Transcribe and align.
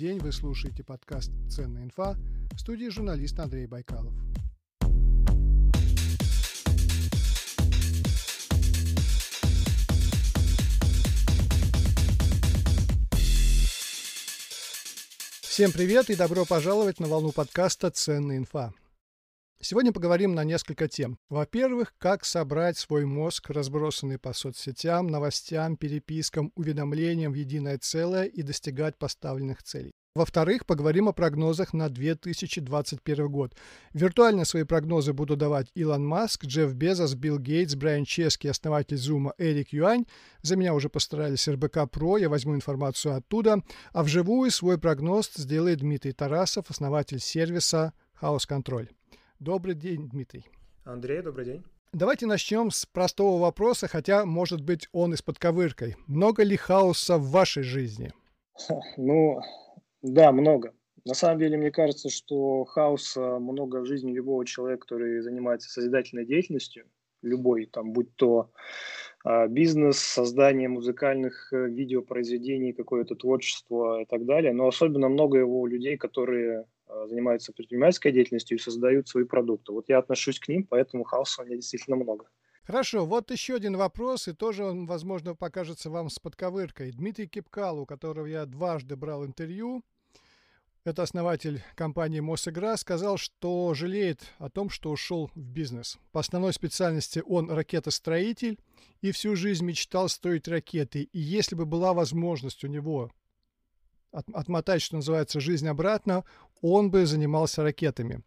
День, 0.00 0.18
вы 0.18 0.32
слушаете 0.32 0.82
подкаст 0.82 1.30
«Ценная 1.50 1.84
инфа» 1.84 2.16
в 2.52 2.58
студии 2.58 2.88
журналист 2.88 3.38
Андрей 3.38 3.66
Байкалов. 3.66 4.14
Всем 15.42 15.70
привет 15.70 16.08
и 16.08 16.16
добро 16.16 16.46
пожаловать 16.46 16.98
на 16.98 17.06
волну 17.06 17.32
подкаста 17.32 17.90
«Ценная 17.90 18.38
инфа». 18.38 18.72
Сегодня 19.62 19.92
поговорим 19.92 20.34
на 20.34 20.42
несколько 20.42 20.88
тем. 20.88 21.18
Во-первых, 21.28 21.92
как 21.98 22.24
собрать 22.24 22.78
свой 22.78 23.04
мозг, 23.04 23.50
разбросанный 23.50 24.18
по 24.18 24.32
соцсетям, 24.32 25.06
новостям, 25.06 25.76
перепискам, 25.76 26.50
уведомлениям 26.54 27.32
в 27.32 27.34
единое 27.34 27.76
целое 27.76 28.24
и 28.24 28.42
достигать 28.42 28.96
поставленных 28.96 29.62
целей. 29.62 29.92
Во-вторых, 30.14 30.64
поговорим 30.64 31.08
о 31.08 31.12
прогнозах 31.12 31.74
на 31.74 31.90
2021 31.90 33.28
год. 33.28 33.54
Виртуально 33.92 34.46
свои 34.46 34.64
прогнозы 34.64 35.12
буду 35.12 35.36
давать 35.36 35.70
Илон 35.74 36.06
Маск, 36.06 36.46
Джефф 36.46 36.72
Безос, 36.72 37.14
Билл 37.14 37.38
Гейтс, 37.38 37.74
Брайан 37.74 38.06
Чески, 38.06 38.48
основатель 38.48 38.96
Зума 38.96 39.34
Эрик 39.36 39.74
Юань. 39.74 40.06
За 40.40 40.56
меня 40.56 40.72
уже 40.72 40.88
постарались 40.88 41.46
РБК 41.46 41.90
Про, 41.90 42.16
я 42.16 42.30
возьму 42.30 42.54
информацию 42.54 43.14
оттуда. 43.14 43.62
А 43.92 44.02
вживую 44.02 44.50
свой 44.50 44.78
прогноз 44.78 45.30
сделает 45.36 45.80
Дмитрий 45.80 46.12
Тарасов, 46.12 46.70
основатель 46.70 47.20
сервиса 47.20 47.92
Хаос 48.14 48.46
Контроль. 48.46 48.88
Добрый 49.40 49.74
день, 49.74 50.06
Дмитрий. 50.06 50.44
Андрей, 50.84 51.22
добрый 51.22 51.46
день. 51.46 51.64
Давайте 51.94 52.26
начнем 52.26 52.70
с 52.70 52.84
простого 52.84 53.40
вопроса, 53.40 53.88
хотя, 53.88 54.26
может 54.26 54.60
быть, 54.60 54.86
он 54.92 55.14
и 55.14 55.16
с 55.16 55.22
подковыркой. 55.22 55.96
Много 56.06 56.42
ли 56.42 56.56
хаоса 56.56 57.16
в 57.16 57.30
вашей 57.30 57.62
жизни? 57.62 58.12
Ну, 58.98 59.40
да, 60.02 60.30
много. 60.32 60.74
На 61.06 61.14
самом 61.14 61.38
деле, 61.38 61.56
мне 61.56 61.70
кажется, 61.70 62.10
что 62.10 62.66
хаоса 62.66 63.38
много 63.38 63.80
в 63.80 63.86
жизни 63.86 64.12
любого 64.12 64.44
человека, 64.44 64.82
который 64.82 65.22
занимается 65.22 65.70
созидательной 65.70 66.26
деятельностью, 66.26 66.84
любой, 67.22 67.64
там, 67.64 67.94
будь 67.94 68.14
то 68.16 68.50
э, 69.24 69.48
бизнес, 69.48 70.00
создание 70.00 70.68
музыкальных 70.68 71.50
э, 71.54 71.66
видеопроизведений, 71.66 72.74
какое-то 72.74 73.14
творчество 73.14 74.02
и 74.02 74.04
так 74.04 74.26
далее. 74.26 74.52
Но 74.52 74.66
особенно 74.66 75.08
много 75.08 75.38
его 75.38 75.66
людей, 75.66 75.96
которые 75.96 76.66
занимаются 77.08 77.52
предпринимательской 77.52 78.12
деятельностью 78.12 78.58
и 78.58 78.60
создают 78.60 79.08
свои 79.08 79.24
продукты. 79.24 79.72
Вот 79.72 79.88
я 79.88 79.98
отношусь 79.98 80.40
к 80.40 80.48
ним, 80.48 80.64
поэтому 80.64 81.04
хаоса 81.04 81.42
у 81.42 81.44
меня 81.44 81.56
действительно 81.56 81.96
много. 81.96 82.26
Хорошо, 82.64 83.04
вот 83.04 83.30
еще 83.30 83.56
один 83.56 83.76
вопрос, 83.76 84.28
и 84.28 84.32
тоже 84.32 84.64
он, 84.64 84.86
возможно, 84.86 85.34
покажется 85.34 85.90
вам 85.90 86.08
с 86.08 86.18
подковыркой. 86.18 86.92
Дмитрий 86.92 87.26
Кипкал, 87.26 87.80
у 87.80 87.86
которого 87.86 88.26
я 88.26 88.46
дважды 88.46 88.96
брал 88.96 89.24
интервью, 89.24 89.82
это 90.84 91.02
основатель 91.02 91.62
компании 91.74 92.20
Мосигра, 92.20 92.76
сказал, 92.76 93.18
что 93.18 93.74
жалеет 93.74 94.22
о 94.38 94.48
том, 94.48 94.70
что 94.70 94.90
ушел 94.90 95.30
в 95.34 95.38
бизнес. 95.38 95.98
По 96.10 96.20
основной 96.20 96.54
специальности 96.54 97.22
он 97.26 97.50
ракетостроитель 97.50 98.58
и 99.02 99.12
всю 99.12 99.36
жизнь 99.36 99.64
мечтал 99.64 100.08
строить 100.08 100.48
ракеты. 100.48 101.02
И 101.12 101.18
если 101.18 101.54
бы 101.54 101.66
была 101.66 101.92
возможность 101.92 102.64
у 102.64 102.66
него 102.66 103.10
от, 104.10 104.28
отмотать, 104.30 104.80
что 104.80 104.96
называется, 104.96 105.38
жизнь 105.38 105.68
обратно, 105.68 106.24
он 106.62 106.90
бы 106.90 107.06
занимался 107.06 107.62
ракетами. 107.62 108.22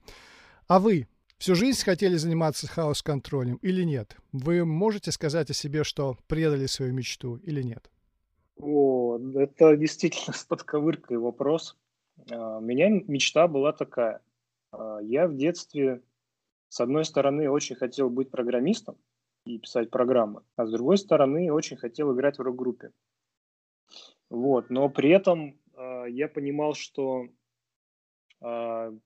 А 0.67 0.79
вы 0.79 1.07
всю 1.37 1.55
жизнь 1.55 1.83
хотели 1.83 2.15
заниматься 2.15 2.67
хаос-контролем 2.67 3.57
или 3.57 3.83
нет? 3.83 4.15
Вы 4.31 4.65
можете 4.65 5.11
сказать 5.11 5.49
о 5.49 5.53
себе, 5.53 5.83
что 5.83 6.17
предали 6.27 6.65
свою 6.65 6.93
мечту 6.93 7.37
или 7.37 7.61
нет? 7.61 7.89
О, 8.57 9.19
это 9.35 9.75
действительно 9.75 10.33
с 10.37 10.45
подковыркой 10.45 11.17
вопрос. 11.17 11.77
А, 12.31 12.57
у 12.57 12.61
меня 12.61 12.89
мечта 12.89 13.47
была 13.47 13.73
такая. 13.73 14.21
А, 14.71 14.99
я 15.01 15.27
в 15.27 15.35
детстве, 15.35 16.01
с 16.69 16.79
одной 16.79 17.05
стороны, 17.05 17.49
очень 17.49 17.75
хотел 17.75 18.09
быть 18.09 18.31
программистом 18.31 18.97
и 19.45 19.59
писать 19.59 19.89
программы, 19.89 20.41
а 20.55 20.65
с 20.65 20.71
другой 20.71 20.97
стороны, 20.97 21.51
очень 21.51 21.77
хотел 21.77 22.13
играть 22.15 22.37
в 22.37 22.41
рок-группе. 22.41 22.91
Вот, 24.29 24.69
но 24.69 24.89
при 24.89 25.09
этом 25.09 25.59
э, 25.75 26.05
я 26.09 26.27
понимал, 26.27 26.73
что 26.73 27.27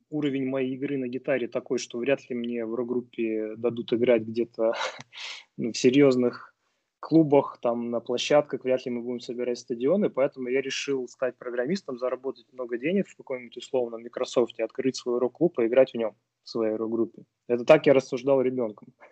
уровень 0.09 0.47
моей 0.47 0.73
игры 0.73 0.97
на 0.97 1.07
гитаре 1.07 1.47
такой, 1.47 1.77
что 1.77 1.99
вряд 1.99 2.27
ли 2.29 2.35
мне 2.35 2.65
в 2.65 2.73
рок-группе 2.73 3.55
дадут 3.55 3.93
играть 3.93 4.23
где-то 4.23 4.73
ну, 5.57 5.71
в 5.71 5.77
серьезных 5.77 6.55
клубах, 6.99 7.59
там 7.61 7.91
на 7.91 7.99
площадках, 7.99 8.63
вряд 8.63 8.85
ли 8.85 8.91
мы 8.91 9.01
будем 9.01 9.19
собирать 9.19 9.59
стадионы, 9.59 10.09
поэтому 10.09 10.49
я 10.49 10.61
решил 10.61 11.07
стать 11.07 11.37
программистом, 11.37 11.97
заработать 11.97 12.45
много 12.51 12.77
денег 12.77 13.07
в 13.07 13.15
каком-нибудь 13.15 13.57
условном 13.57 14.03
Microsoft, 14.03 14.59
открыть 14.59 14.95
свой 14.95 15.19
рок-клуб 15.19 15.59
и 15.59 15.67
играть 15.67 15.91
в 15.91 15.97
нем, 15.97 16.15
в 16.43 16.49
своей 16.49 16.75
рок-группе. 16.75 17.23
Это 17.47 17.63
так 17.63 17.85
я 17.85 17.93
рассуждал 17.93 18.41
ребенком. 18.41 18.89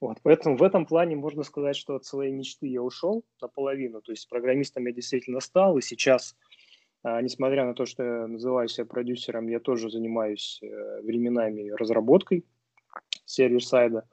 Вот, 0.00 0.18
поэтому 0.22 0.56
в 0.56 0.62
этом 0.62 0.86
плане 0.86 1.16
можно 1.16 1.42
сказать, 1.42 1.74
что 1.74 1.96
от 1.96 2.04
своей 2.04 2.32
мечты 2.32 2.68
я 2.68 2.80
ушел 2.80 3.24
наполовину, 3.42 4.00
то 4.00 4.12
есть 4.12 4.28
программистом 4.28 4.86
я 4.86 4.92
действительно 4.92 5.40
стал, 5.40 5.76
и 5.76 5.82
сейчас 5.82 6.36
а, 6.40 6.47
несмотря 7.04 7.64
на 7.64 7.74
то, 7.74 7.86
что 7.86 8.02
я 8.02 8.26
называю 8.26 8.68
себя 8.68 8.86
продюсером, 8.86 9.48
я 9.48 9.60
тоже 9.60 9.90
занимаюсь 9.90 10.60
э, 10.62 11.00
временами 11.02 11.70
разработкой 11.70 12.44
сервер-сайда. 13.24 14.08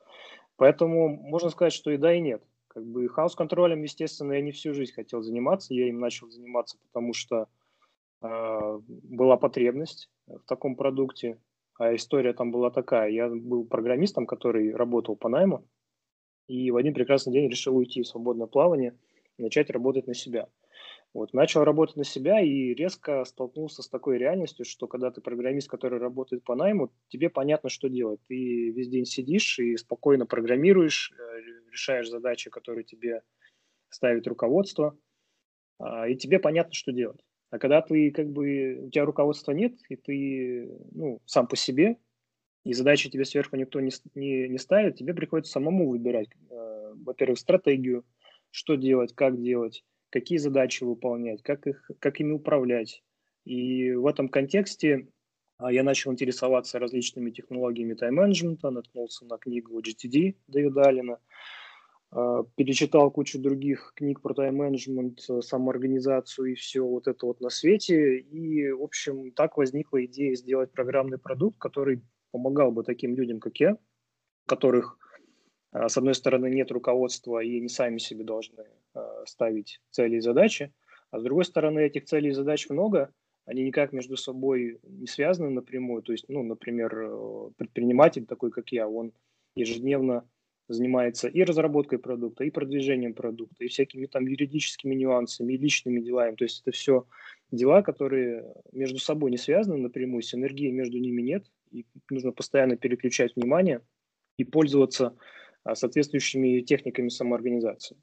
Поэтому 0.58 1.10
можно 1.10 1.50
сказать, 1.50 1.74
что 1.74 1.92
и 1.92 1.98
да, 1.98 2.14
и 2.14 2.22
нет. 2.22 2.44
Как 2.68 2.86
бы 2.86 3.08
хаос-контролем, 3.08 3.82
естественно, 3.82 4.34
я 4.34 4.42
не 4.42 4.52
всю 4.52 4.74
жизнь 4.74 4.94
хотел 4.94 5.22
заниматься. 5.22 5.74
Я 5.74 5.88
им 5.88 6.00
начал 6.00 6.30
заниматься, 6.30 6.78
потому 6.88 7.14
что 7.14 7.48
э, 8.22 8.80
была 8.88 9.38
потребность 9.38 10.10
в 10.28 10.44
таком 10.46 10.76
продукте. 10.76 11.40
А 11.78 11.96
история 11.96 12.34
там 12.34 12.52
была 12.52 12.70
такая. 12.70 13.10
Я 13.10 13.30
был 13.30 13.66
программистом, 13.66 14.26
который 14.26 14.74
работал 14.74 15.16
по 15.16 15.30
найму. 15.30 15.68
И 16.48 16.70
в 16.72 16.78
один 16.78 16.94
прекрасный 16.94 17.34
день 17.34 17.50
решил 17.50 17.76
уйти 17.76 18.02
в 18.02 18.08
свободное 18.08 18.48
плавание 18.48 18.98
начать 19.38 19.70
работать 19.70 20.08
на 20.08 20.14
себя. 20.14 20.48
Вот, 21.16 21.32
начал 21.32 21.64
работать 21.64 21.96
на 21.96 22.04
себя 22.04 22.42
и 22.42 22.74
резко 22.74 23.24
столкнулся 23.24 23.82
с 23.82 23.88
такой 23.88 24.18
реальностью, 24.18 24.66
что 24.66 24.86
когда 24.86 25.12
ты 25.12 25.22
программист, 25.22 25.70
который 25.70 25.98
работает 25.98 26.44
по 26.44 26.56
найму, 26.56 26.92
тебе 27.08 27.30
понятно, 27.30 27.70
что 27.70 27.88
делать. 27.88 28.20
Ты 28.28 28.72
весь 28.72 28.90
день 28.90 29.06
сидишь 29.06 29.58
и 29.60 29.78
спокойно 29.78 30.26
программируешь, 30.26 31.14
э, 31.18 31.72
решаешь 31.72 32.10
задачи, 32.10 32.50
которые 32.50 32.84
тебе 32.84 33.22
ставит 33.88 34.28
руководство, 34.28 34.98
а, 35.80 36.10
и 36.10 36.18
тебе 36.18 36.38
понятно, 36.38 36.74
что 36.74 36.92
делать. 36.92 37.24
А 37.50 37.60
когда 37.60 37.82
ты 37.82 38.12
как 38.12 38.30
бы 38.30 38.88
у 38.88 38.90
тебя 38.90 39.06
руководства 39.06 39.54
нет, 39.54 39.74
и 39.88 39.96
ты 39.96 40.70
ну, 40.92 41.22
сам 41.26 41.48
по 41.48 41.56
себе, 41.56 41.96
и 42.66 42.74
задачи 42.74 43.10
тебе 43.10 43.24
сверху 43.24 43.56
никто 43.56 43.80
не, 43.80 43.92
не, 44.16 44.50
не 44.50 44.58
ставит, 44.58 44.98
тебе 44.98 45.14
приходится 45.14 45.54
самому 45.54 45.88
выбирать, 45.88 46.28
э, 46.50 46.94
во-первых, 46.94 47.40
стратегию, 47.40 48.04
что 48.52 48.76
делать, 48.76 49.16
как 49.16 49.42
делать, 49.42 49.86
какие 50.16 50.38
задачи 50.38 50.86
выполнять, 50.86 51.44
как, 51.44 51.68
их, 51.68 51.92
как 52.00 52.22
ими 52.22 52.32
управлять. 52.32 53.04
И 53.44 53.92
в 53.92 54.08
этом 54.08 54.30
контексте 54.30 55.10
а, 55.58 55.74
я 55.74 55.84
начал 55.84 56.14
интересоваться 56.14 56.80
различными 56.80 57.32
технологиями 57.32 57.96
тайм-менеджмента, 57.96 58.70
наткнулся 58.70 59.26
на 59.26 59.38
книгу 59.38 59.78
GTD 59.82 60.38
Дэвида 60.48 60.84
Аллена, 60.84 61.20
а, 62.12 62.44
перечитал 62.56 63.12
кучу 63.12 63.40
других 63.40 63.92
книг 63.94 64.22
про 64.22 64.34
тайм-менеджмент, 64.34 65.20
самоорганизацию 65.20 66.54
и 66.54 66.56
все 66.56 66.80
вот 66.80 67.10
это 67.10 67.26
вот 67.26 67.42
на 67.42 67.50
свете. 67.50 68.18
И, 68.18 68.72
в 68.72 68.84
общем, 68.84 69.34
так 69.34 69.58
возникла 69.58 70.06
идея 70.06 70.34
сделать 70.36 70.72
программный 70.72 71.18
продукт, 71.18 71.58
который 71.60 72.04
помогал 72.32 72.72
бы 72.72 72.86
таким 72.86 73.18
людям, 73.18 73.42
как 73.42 73.58
я, 73.58 73.78
которых 74.48 74.98
с 75.90 75.98
одной 75.98 76.16
стороны, 76.16 76.50
нет 76.50 76.72
руководства, 76.72 77.40
и 77.40 77.58
они 77.58 77.70
сами 77.70 77.98
себе 77.98 78.24
должны 78.24 78.66
а, 78.94 79.26
ставить 79.26 79.82
цели 79.92 80.18
и 80.18 80.22
задачи, 80.22 80.74
а 81.12 81.20
с 81.20 81.24
другой 81.24 81.46
стороны, 81.46 81.80
этих 81.80 82.06
целей 82.06 82.30
и 82.30 82.34
задач 82.34 82.70
много, 82.70 83.12
они 83.46 83.64
никак 83.64 83.94
между 83.94 84.18
собой 84.18 84.80
не 84.84 85.08
связаны 85.08 85.50
напрямую. 85.50 86.02
То 86.02 86.12
есть, 86.12 86.26
ну, 86.30 86.44
например, 86.44 86.98
э, 86.98 87.50
предприниматель 87.58 88.26
такой, 88.26 88.52
как 88.52 88.72
я, 88.72 88.88
он 88.88 89.14
ежедневно 89.56 90.28
занимается 90.68 91.28
и 91.28 91.44
разработкой 91.44 92.00
продукта, 92.00 92.44
и 92.44 92.50
продвижением 92.50 93.14
продукта, 93.14 93.64
и 93.64 93.68
всякими 93.68 94.08
там 94.08 94.26
юридическими 94.26 94.96
нюансами, 94.96 95.54
и 95.54 95.58
личными 95.58 96.02
делами. 96.02 96.36
То 96.36 96.46
есть 96.46 96.62
это 96.62 96.72
все 96.72 97.06
дела, 97.52 97.84
которые 97.84 98.52
между 98.72 98.98
собой 98.98 99.30
не 99.30 99.38
связаны 99.38 99.78
напрямую, 99.78 100.24
синергии 100.24 100.72
между 100.72 100.98
ними 100.98 101.22
нет, 101.22 101.46
и 101.72 101.86
нужно 102.10 102.32
постоянно 102.32 102.78
переключать 102.78 103.36
внимание 103.36 103.82
и 104.38 104.44
пользоваться 104.44 105.08
а, 105.08 105.16
соответствующими 105.74 106.62
техниками 106.62 107.10
самоорганизации. 107.10 107.98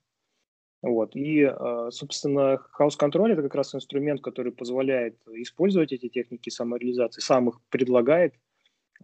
Вот. 0.83 1.15
И, 1.15 1.43
а, 1.45 1.91
собственно, 1.93 2.59
хаос-контроль– 2.73 3.33
это 3.35 3.43
как 3.43 3.55
раз 3.55 3.75
инструмент, 3.75 4.21
который 4.21 4.53
позволяет 4.53 5.17
использовать 5.29 5.93
эти 5.93 6.09
техники 6.09 6.51
самореализации, 6.51 7.21
сам 7.21 7.49
их 7.51 7.61
предлагает. 7.69 8.35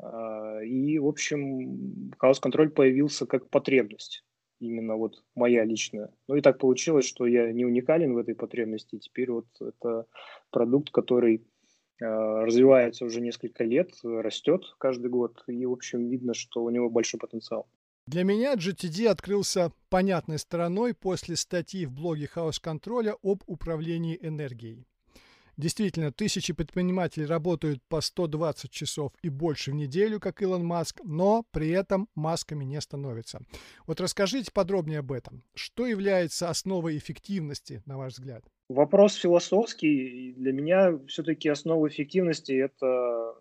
А, 0.00 0.60
и, 0.64 0.99
в 0.99 1.06
общем, 1.06 2.10
хаос-контроль 2.19 2.70
появился 2.70 3.26
как 3.26 3.49
потребность. 3.50 4.25
именно 4.60 4.96
вот 4.96 5.22
моя 5.34 5.64
личная. 5.64 6.10
Ну 6.28 6.37
и 6.37 6.40
так 6.40 6.58
получилось, 6.58 7.06
что 7.06 7.26
я 7.26 7.52
не 7.52 7.64
уникален 7.64 8.14
в 8.14 8.19
этой 8.19 8.34
потребности. 8.34 8.99
Теперь 8.99 9.31
вот 9.31 9.46
это 9.60 10.06
продукт, 10.50 10.90
который 10.90 11.44
развивается 12.00 13.05
уже 13.05 13.20
несколько 13.20 13.64
лет, 13.64 13.90
растет 14.05 14.62
каждый 14.78 15.10
год, 15.10 15.43
и, 15.49 15.66
в 15.66 15.72
общем, 15.72 16.08
видно, 16.08 16.32
что 16.32 16.62
у 16.62 16.70
него 16.70 16.88
большой 16.88 17.19
потенциал. 17.19 17.69
Для 18.10 18.25
меня 18.25 18.55
GTD 18.55 19.06
открылся 19.06 19.70
понятной 19.90 20.38
стороной 20.38 20.94
после 20.94 21.37
статьи 21.37 21.84
в 21.84 21.93
блоге 21.93 22.26
Хаос 22.26 22.58
Контроля 22.58 23.14
об 23.22 23.43
управлении 23.46 24.19
энергией. 24.22 24.87
Действительно, 25.58 26.10
тысячи 26.10 26.55
предпринимателей 26.55 27.26
работают 27.26 27.82
по 27.87 28.00
120 28.00 28.70
часов 28.70 29.12
и 29.20 29.28
больше 29.28 29.72
в 29.72 29.75
неделю, 29.75 30.20
как 30.20 30.40
Илон 30.40 30.64
Маск, 30.64 31.02
но 31.05 31.44
при 31.50 31.69
этом 31.69 32.08
масками 32.14 32.64
не 32.64 32.81
становятся. 32.81 33.43
Вот 33.87 34.00
расскажите 34.00 34.52
подробнее 34.55 35.00
об 35.00 35.12
этом. 35.12 35.44
Что 35.55 35.87
является 35.87 36.49
основой 36.49 36.96
эффективности, 36.96 37.82
на 37.84 37.99
ваш 37.99 38.14
взгляд? 38.14 38.43
Вопрос 38.70 39.16
философский. 39.16 40.32
Для 40.32 40.52
меня 40.55 40.99
все-таки 41.08 41.50
основа 41.50 41.87
эффективности– 41.88 42.52
это... 42.58 43.34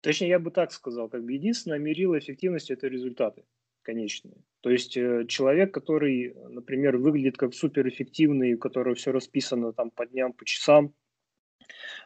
Точнее, 0.00 0.30
я 0.30 0.40
бы 0.40 0.50
так 0.50 0.72
сказал, 0.72 1.08
как 1.08 1.22
бы 1.22 1.32
единственное 1.32 1.78
мерило 1.78 2.18
эффективности– 2.18 2.72
это 2.74 2.88
результаты 2.88 3.44
конечные. 3.88 4.34
То 4.60 4.68
есть 4.68 4.98
э, 4.98 5.24
человек, 5.28 5.72
который, 5.72 6.34
например, 6.50 6.98
выглядит 6.98 7.38
как 7.38 7.54
суперэффективный, 7.54 8.52
у 8.52 8.58
которого 8.58 8.94
все 8.94 9.12
расписано 9.12 9.72
там 9.72 9.90
по 9.90 10.04
дням, 10.04 10.34
по 10.34 10.44
часам, 10.44 10.92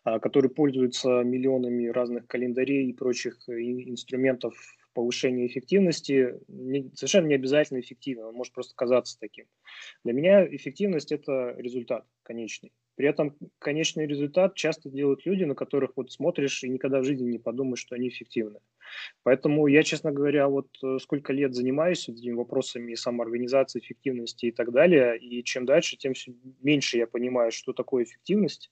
а, 0.05 0.21
который 0.21 0.49
пользуется 0.49 1.25
миллионами 1.25 1.89
разных 1.89 2.29
календарей 2.29 2.89
и 2.89 2.93
прочих 2.93 3.37
э, 3.49 3.53
инструментов 3.53 4.55
повышения 4.95 5.47
эффективности, 5.49 6.39
совершенно 6.95 7.27
не 7.27 7.35
обязательно 7.35 7.81
эффективен, 7.81 8.25
он 8.25 8.35
может 8.35 8.53
просто 8.53 8.75
казаться 8.77 9.19
таким. 9.19 9.47
Для 10.05 10.13
меня 10.13 10.47
эффективность– 10.47 11.11
это 11.19 11.57
результат 11.59 12.07
конечный. 12.23 12.73
При 12.95 13.09
этом 13.09 13.37
конечный 13.59 14.07
результат 14.07 14.55
часто 14.55 14.89
делают 14.89 15.27
люди, 15.27 15.43
на 15.45 15.57
которых 15.57 15.97
вот 15.97 16.13
смотришь 16.13 16.63
и 16.63 16.69
никогда 16.69 17.01
в 17.01 17.05
жизни 17.05 17.31
не 17.31 17.39
подумаешь, 17.39 17.81
что 17.81 17.97
они 17.97 18.09
эффективны. 18.09 18.61
Поэтому 19.23 19.67
я, 19.67 19.83
честно 19.83 20.13
говоря, 20.13 20.49
вот 20.49 20.69
э, 20.83 20.99
сколько 21.01 21.33
лет 21.33 21.55
занимаюсь 21.55 22.09
этими 22.09 22.33
вопросами 22.33 22.95
самоорганизации, 22.95 23.81
эффективности 23.81 24.47
и 24.47 24.53
так 24.53 24.73
далее, 24.73 25.19
и 25.19 25.43
чем 25.45 25.65
дальше, 25.67 25.97
тем 25.97 26.15
меньше 26.61 26.99
я 26.99 27.07
понимаю, 27.07 27.53
что 27.53 27.73
такое 27.73 28.05
эффективность, 28.05 28.71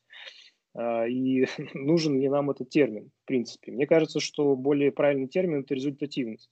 а, 0.74 1.06
и 1.06 1.46
нужен 1.74 2.20
ли 2.20 2.28
нам 2.28 2.50
этот 2.50 2.70
термин, 2.70 3.10
в 3.22 3.26
принципе. 3.26 3.72
Мне 3.72 3.86
кажется, 3.86 4.20
что 4.20 4.56
более 4.56 4.92
правильный 4.92 5.28
термин– 5.28 5.60
это 5.64 5.74
результативность. 5.74 6.50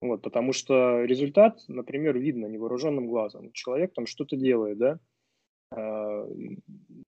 Вот, 0.00 0.22
потому 0.22 0.52
что 0.52 1.02
результат, 1.04 1.60
например, 1.66 2.16
видно 2.18 2.46
невооруженным 2.46 3.08
глазом. 3.08 3.50
Человек 3.52 3.94
там 3.94 4.06
что-то 4.06 4.36
делает, 4.36 4.78
да, 4.78 5.00
а, 5.70 6.26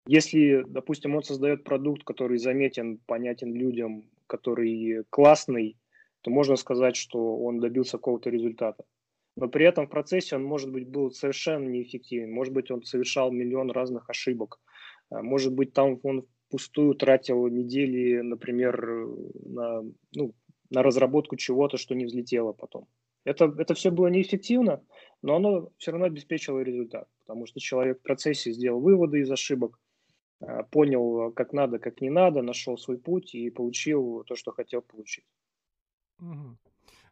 если, 0.07 0.65
допустим, 0.67 1.15
он 1.17 1.23
создает 1.23 1.65
продукт, 1.65 2.05
который 2.05 2.39
заметен, 2.39 2.99
понятен 3.07 3.55
людям, 3.55 4.05
который 4.31 5.05
классный, 5.11 5.77
то 6.23 6.31
можно 6.31 6.57
сказать, 6.57 6.97
что 6.97 7.37
он 7.37 7.61
добился 7.61 7.99
какого-то 7.99 8.31
результата. 8.31 8.85
Но 9.37 9.49
при 9.49 9.67
этом 9.67 9.87
в 9.87 9.91
процессе 9.91 10.37
он, 10.37 10.45
может 10.45 10.71
быть, 10.71 10.89
был 10.89 11.11
совершенно 11.11 11.69
неэффективен. 11.69 12.33
Может 12.33 12.53
быть, 12.53 12.71
он 12.71 12.83
совершал 12.83 13.31
миллион 13.33 13.71
разных 13.71 14.11
ошибок. 14.11 14.61
А, 15.11 15.23
может 15.23 15.53
быть, 15.53 15.73
там 15.73 15.99
он 16.03 16.27
пустую 16.51 16.95
тратил 16.95 17.47
недели, 17.49 18.21
например, 18.21 19.07
на, 19.45 19.83
ну, 20.15 20.35
на 20.71 20.83
разработку 20.83 21.37
чего-то, 21.37 21.77
что 21.77 21.95
не 21.95 22.05
взлетело 22.05 22.53
потом. 22.53 22.87
Это, 23.25 23.55
это 23.59 23.75
все 23.75 23.91
было 23.91 24.09
неэффективно, 24.09 24.83
но 25.23 25.37
оно 25.37 25.71
все 25.77 25.91
равно 25.93 26.07
обеспечило 26.07 26.61
результат, 26.61 27.07
потому 27.21 27.47
что 27.47 27.61
человек 27.61 27.99
в 27.99 28.03
процессе 28.03 28.53
сделал 28.53 28.81
выводы 28.81 29.21
из 29.21 29.31
ошибок, 29.31 29.79
понял, 30.71 31.33
как 31.33 31.53
надо, 31.53 31.79
как 31.79 32.01
не 32.01 32.11
надо, 32.11 32.43
нашел 32.43 32.79
свой 32.79 32.99
путь 32.99 33.35
и 33.35 33.51
получил 33.51 34.25
то, 34.25 34.37
что 34.37 34.53
хотел 34.53 34.83
получить. 34.83 35.27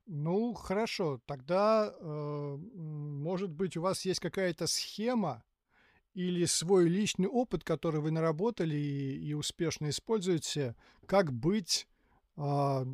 Ну, 0.06 0.54
хорошо, 0.54 1.20
тогда, 1.26 1.94
э, 2.00 2.56
может 2.56 3.50
быть, 3.50 3.76
у 3.76 3.82
вас 3.82 4.06
есть 4.06 4.20
какая-то 4.20 4.66
схема, 4.66 5.44
или 6.14 6.46
свой 6.46 6.88
личный 6.88 7.28
опыт, 7.28 7.62
который 7.62 8.00
вы 8.00 8.10
наработали 8.10 8.74
и, 8.74 9.28
и 9.28 9.34
успешно 9.34 9.88
используете, 9.90 10.74
как 11.06 11.32
быть, 11.32 11.86
э, 12.36 12.86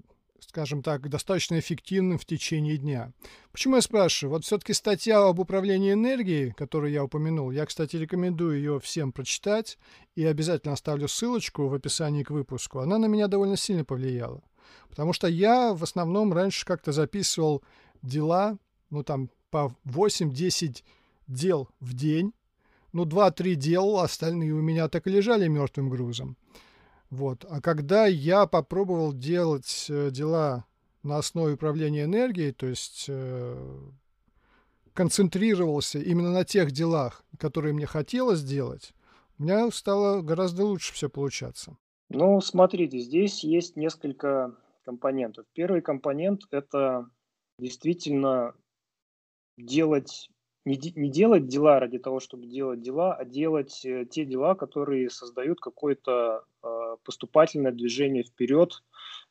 скажем 0.49 0.83
так, 0.83 1.09
достаточно 1.09 1.59
эффективным 1.59 2.19
в 2.19 2.25
течение 2.25 2.77
дня. 2.77 3.13
Почему 3.53 3.77
я 3.77 3.83
спрашиваю? 3.83 4.35
Вот 4.35 4.45
все-таки 4.45 4.73
статья 4.73 5.27
об 5.27 5.39
управлении 5.39 5.93
энергией, 5.93 6.53
которую 6.53 6.93
я 6.93 7.05
упомянул, 7.05 7.51
я, 7.51 7.67
кстати, 7.67 7.97
рекомендую 7.97 8.59
ее 8.59 8.81
всем 8.81 9.13
прочитать 9.13 9.79
и 10.15 10.25
обязательно 10.25 10.75
оставлю 10.75 11.09
ссылочку 11.09 11.69
в 11.69 11.75
описании 11.75 12.23
к 12.23 12.31
выпуску. 12.31 12.81
Она 12.81 12.99
на 12.99 13.07
меня 13.07 13.29
довольно 13.29 13.57
сильно 13.57 13.85
повлияла. 13.85 14.43
Потому 14.89 15.13
что 15.13 15.29
я 15.29 15.75
в 15.75 15.83
основном 15.83 16.33
раньше 16.33 16.65
как-то 16.65 16.93
записывал 16.93 17.63
дела, 18.03 18.59
ну 18.91 19.03
там 19.03 19.31
по 19.51 19.75
8-10 19.87 20.83
дел 21.27 21.69
в 21.81 21.95
день, 21.95 22.33
ну, 22.95 23.05
два-три 23.05 23.57
делал, 23.57 23.99
остальные 23.99 24.53
у 24.53 24.63
меня 24.63 24.89
так 24.89 25.09
и 25.09 25.11
лежали 25.11 25.49
мертвым 25.49 25.91
грузом. 25.91 26.37
Вот. 27.11 27.45
А 27.49 27.61
когда 27.61 28.07
я 28.07 28.47
попробовал 28.47 29.13
делать 29.13 29.87
э, 29.89 30.11
дела 30.11 30.65
на 31.03 31.19
основе 31.19 31.55
управления 31.55 32.05
энергией, 32.05 32.53
то 32.53 32.67
есть 32.67 33.07
э, 33.09 33.81
концентрировался 34.95 35.99
именно 35.99 36.33
на 36.33 36.45
тех 36.45 36.71
делах, 36.73 37.25
которые 37.39 37.75
мне 37.75 37.87
хотелось 37.87 38.41
сделать, 38.41 38.93
у 39.39 39.43
меня 39.43 39.71
стало 39.71 40.23
гораздо 40.23 40.65
лучше 40.65 40.93
все 40.95 41.09
получаться. 41.09 41.77
Ну, 42.09 42.41
смотрите, 42.41 42.99
здесь 42.99 43.43
есть 43.43 43.77
несколько 43.77 44.55
компонентов. 44.85 45.47
Первый 45.53 45.83
компонент– 45.83 46.43
это 46.51 47.09
действительно 47.59 48.55
делать 49.57 50.31
не, 50.65 50.79
не 50.97 51.11
делать 51.11 51.47
дела 51.47 51.79
ради 51.79 51.99
того, 51.99 52.21
чтобы 52.21 52.47
делать 52.47 52.81
дела, 52.81 53.15
а 53.15 53.25
делать 53.25 53.85
э, 53.85 54.07
те 54.11 54.25
дела, 54.25 54.55
которые 54.55 55.11
создают 55.11 55.61
какое-то 55.61 56.45
э, 56.63 56.97
поступательное 57.05 57.73
движение 57.73 58.23
вперед, 58.23 58.83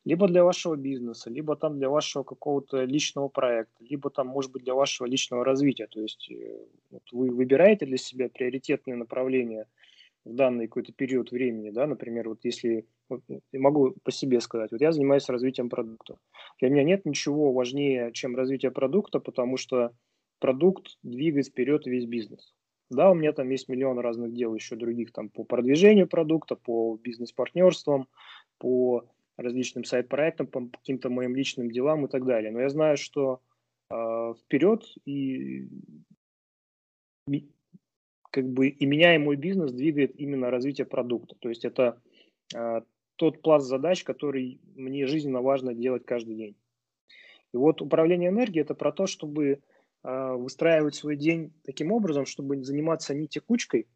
либо 0.05 0.27
для 0.27 0.43
вашего 0.43 0.75
бизнеса, 0.75 1.29
либо 1.29 1.55
там 1.55 1.77
для 1.77 1.89
вашего 1.89 2.24
какого-то 2.24 2.84
личного 2.84 3.29
проекта, 3.29 3.84
либо 3.84 4.10
там, 4.10 4.27
может 4.27 4.51
быть, 4.51 4.63
для 4.63 4.75
вашего 4.75 5.08
личного 5.08 5.43
развития. 5.43 5.88
То 5.88 6.01
есть 6.01 6.29
э, 6.29 6.65
вот 6.91 7.03
вы 7.12 7.31
выбираете 7.31 7.86
для 7.86 7.98
себя 7.98 8.29
приоритетные 8.29 8.96
направления 8.96 9.67
в 10.25 10.36
данный 10.36 10.67
какой-то 10.67 10.93
период 10.93 11.31
времени, 11.31 11.69
да, 11.72 11.86
например, 11.86 12.29
вот 12.29 12.39
если, 12.43 12.88
вот, 13.10 13.22
могу 13.51 13.93
по 14.03 14.12
себе 14.12 14.39
сказать, 14.39 14.72
вот 14.72 14.79
я 14.79 14.91
занимаюсь 14.93 15.27
развитием 15.27 15.69
продукта. 15.69 16.17
Для 16.62 16.69
меня 16.69 16.84
нет 16.84 17.05
ничего 17.05 17.51
важнее, 17.51 18.12
чем 18.13 18.36
развитие 18.36 18.72
продукта, 18.72 19.19
потому 19.19 19.58
что 19.58 19.91
продукт 20.43 20.97
двигает 21.03 21.47
вперед 21.47 21.88
весь 21.88 22.05
бизнес. 22.05 22.53
Да, 22.89 23.09
у 23.12 23.13
меня 23.13 23.31
там 23.31 23.50
есть 23.50 23.69
миллион 23.69 23.97
разных 24.00 24.33
дел 24.33 24.53
еще 24.53 24.75
других 24.75 25.13
там 25.13 25.29
по 25.29 25.45
продвижению 25.45 26.05
продукта, 26.05 26.57
по 26.57 27.00
бизнес-партнерствам, 27.01 28.09
по 28.57 29.05
различным 29.38 29.85
сайт-проектам, 29.85 30.47
по 30.47 30.67
каким-то 30.67 31.09
моим 31.09 31.33
личным 31.33 31.71
делам 31.71 32.05
и 32.05 32.09
так 32.09 32.25
далее. 32.25 32.51
Но 32.51 32.59
я 32.59 32.67
знаю, 32.67 32.97
что 32.97 33.39
э, 33.89 34.33
вперед 34.43 34.83
и 35.05 35.69
как 38.29 38.45
бы 38.50 38.67
и 38.67 38.85
меня, 38.85 39.15
и 39.15 39.19
мой 39.19 39.38
бизнес 39.38 39.71
двигает 39.71 40.19
именно 40.19 40.51
развитие 40.51 40.85
продукта. 40.85 41.38
То 41.39 41.47
есть 41.47 41.63
это 41.63 42.01
э, 42.53 42.81
тот 43.15 43.41
пласт 43.41 43.65
задач, 43.65 44.03
который 44.03 44.59
мне 44.75 45.07
жизненно 45.07 45.41
важно 45.41 45.73
делать 45.73 46.05
каждый 46.05 46.35
день. 46.35 46.55
И 47.53 47.57
вот 47.57 47.81
управление 47.81 48.29
энергией– 48.29 48.62
это 48.63 48.75
про 48.75 48.91
то, 48.91 49.07
чтобы 49.07 49.62
выстраивать 50.03 50.95
свой 50.95 51.15
день 51.15 51.53
таким 51.63 51.91
образом, 51.91 52.25
чтобы 52.25 52.62
заниматься 52.63 53.13
не 53.13 53.27
текучкой, 53.27 53.88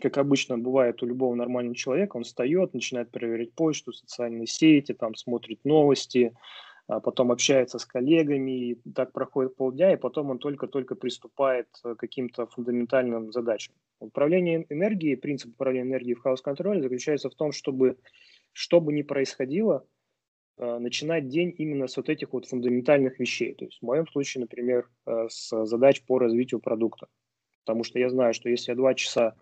как 0.00 0.18
обычно 0.18 0.58
бывает 0.58 1.02
у 1.02 1.06
любого 1.06 1.34
нормального 1.34 1.76
человека, 1.76 2.16
он 2.16 2.24
встает, 2.24 2.72
начинает 2.72 3.10
проверять 3.10 3.52
почту, 3.52 3.92
социальные 3.92 4.46
сети, 4.46 4.94
там 4.94 5.14
смотрит 5.14 5.64
новости, 5.64 6.34
а 6.86 7.00
потом 7.00 7.30
общается 7.30 7.78
с 7.78 7.84
коллегами, 7.84 8.70
и 8.70 8.80
так 8.92 9.12
проходит 9.12 9.56
полдня, 9.56 9.92
и 9.92 9.96
потом 9.96 10.30
он 10.30 10.38
только-только 10.38 10.94
приступает 10.94 11.68
к 11.82 11.94
каким-то 11.96 12.46
фундаментальным 12.46 13.32
задачам. 13.32 13.74
Управление 14.00 14.66
энергией, 14.70 15.16
принцип 15.16 15.52
управления 15.52 15.88
энергией 15.88 16.14
в 16.14 16.22
хаос-контроле 16.22 16.82
заключается 16.82 17.28
в 17.28 17.34
том, 17.34 17.52
чтобы 17.52 17.98
что 18.52 18.80
бы 18.80 18.92
ни 18.92 19.02
происходило, 19.02 19.84
Э, 19.84 20.01
начинать 20.58 21.28
день 21.28 21.54
именно 21.56 21.86
с 21.86 21.96
вот 21.96 22.08
этих 22.08 22.32
вот 22.32 22.46
фундаментальных 22.46 23.18
вещей. 23.18 23.54
То 23.54 23.64
есть 23.64 23.78
в 23.78 23.82
моем 23.82 24.06
случае, 24.06 24.42
например, 24.42 24.88
э, 25.06 25.26
с 25.28 25.64
задач 25.64 26.02
по 26.02 26.18
развитию 26.18 26.60
продукта. 26.60 27.08
Потому 27.64 27.84
что 27.84 27.98
я 27.98 28.10
знаю, 28.10 28.34
что 28.34 28.48
если 28.48 28.72
я 28.72 28.76
два 28.76 28.94
часа 28.94 29.34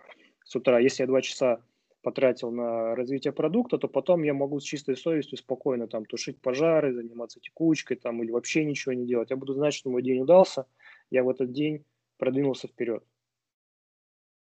с 0.44 0.54
утра, 0.54 0.78
если 0.78 1.02
я 1.02 1.06
два 1.06 1.22
часа 1.22 1.62
потратил 2.02 2.50
на 2.50 2.94
развитие 2.94 3.32
продукта, 3.32 3.78
то 3.78 3.88
потом 3.88 4.22
я 4.22 4.34
могу 4.34 4.60
с 4.60 4.64
чистой 4.64 4.96
совестью 4.96 5.38
спокойно 5.38 5.86
там 5.86 6.04
тушить 6.04 6.40
пожары, 6.40 6.94
заниматься 6.94 7.40
текучкой 7.40 7.96
там 7.96 8.22
или 8.22 8.30
вообще 8.30 8.64
ничего 8.64 8.92
не 8.94 9.06
делать. 9.06 9.30
Я 9.30 9.36
буду 9.36 9.54
знать, 9.54 9.74
что 9.74 9.90
мой 9.90 10.02
день 10.02 10.20
удался, 10.20 10.66
я 11.10 11.22
в 11.24 11.28
этот 11.28 11.52
день 11.52 11.84
продвинулся 12.18 12.68
вперед. 12.68 13.04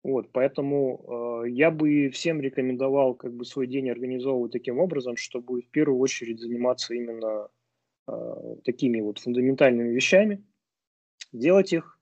Вот, 0.03 0.31
поэтому 0.31 1.43
э, 1.45 1.49
я 1.49 1.69
бы 1.69 2.09
всем 2.09 2.41
рекомендовал 2.41 3.13
как 3.13 3.33
бы 3.33 3.45
свой 3.45 3.67
день 3.67 3.89
организовывать 3.89 4.51
таким 4.51 4.79
образом, 4.79 5.15
чтобы 5.15 5.61
в 5.61 5.69
первую 5.69 5.99
очередь 5.99 6.39
заниматься 6.39 6.95
именно 6.95 7.49
э, 8.07 8.55
такими 8.63 8.99
вот 8.99 9.19
фундаментальными 9.19 9.93
вещами, 9.93 10.43
делать 11.31 11.71
их, 11.71 11.99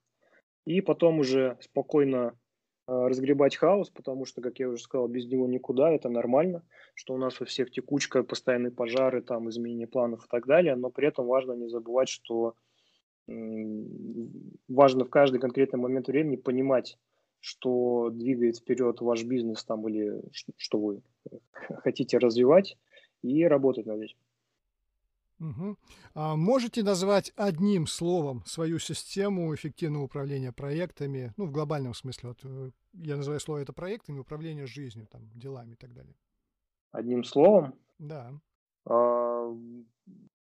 и 0.66 0.80
потом 0.80 1.20
уже 1.20 1.58
спокойно 1.60 2.40
э, 2.88 2.92
разгребать 2.94 3.58
хаос, 3.58 3.90
потому 3.90 4.24
что, 4.24 4.42
как 4.42 4.60
я 4.60 4.70
уже 4.70 4.82
сказал, 4.82 5.10
без 5.10 5.26
него 5.26 5.46
никуда, 5.46 5.92
это 5.92 6.08
нормально, 6.08 6.64
что 6.94 7.14
у 7.14 7.18
нас 7.18 7.42
у 7.42 7.46
всех 7.46 7.70
текучка, 7.70 8.24
постоянные 8.24 8.72
пожары, 8.72 9.22
там, 9.22 9.50
изменение 9.50 9.88
планов 9.88 10.24
и 10.24 10.28
так 10.30 10.48
далее, 10.48 10.78
но 10.78 10.90
при 10.90 11.10
этом 11.10 11.26
важно 11.28 11.52
не 11.52 11.68
забывать, 11.68 12.08
что 12.08 12.56
важно 14.68 15.06
в 15.06 15.10
каждый 15.10 15.40
конкретный 15.40 15.80
момент 15.80 16.08
времени 16.08 16.36
понимать, 16.36 16.98
что 17.40 18.10
двигает 18.10 18.58
вперед 18.58 19.02
ваш 19.02 19.24
бизнес 19.24 19.64
там 19.64 19.88
или 19.88 20.22
что 20.58 20.80
вы 20.80 21.02
хотите 21.84 22.18
развивать 22.18 22.78
и 23.22 23.44
работать 23.46 23.86
над 23.86 24.02
этим. 24.02 24.18
Угу. 25.40 25.78
А 26.16 26.36
можете 26.36 26.84
назвать 26.84 27.32
одним 27.38 27.88
словом 27.88 28.44
свою 28.46 28.78
систему 28.78 29.56
эффективного 29.56 30.04
управления 30.04 30.52
проектами, 30.52 31.34
ну, 31.38 31.46
в 31.46 31.52
глобальном 31.52 31.94
смысле, 31.94 32.30
вот 32.30 32.40
э, 32.44 32.72
я 32.94 33.16
называю 33.16 33.40
слово 33.40 33.60
это 33.60 33.72
проектами, 33.72 34.20
управление 34.20 34.68
жизнью, 34.68 35.08
там, 35.10 35.30
делами 35.34 35.74
и 35.74 35.76
так 35.76 35.94
далее. 35.94 36.14
Одним 36.92 37.24
словом? 37.24 37.74
Да. 38.00 38.34
А, 38.86 39.56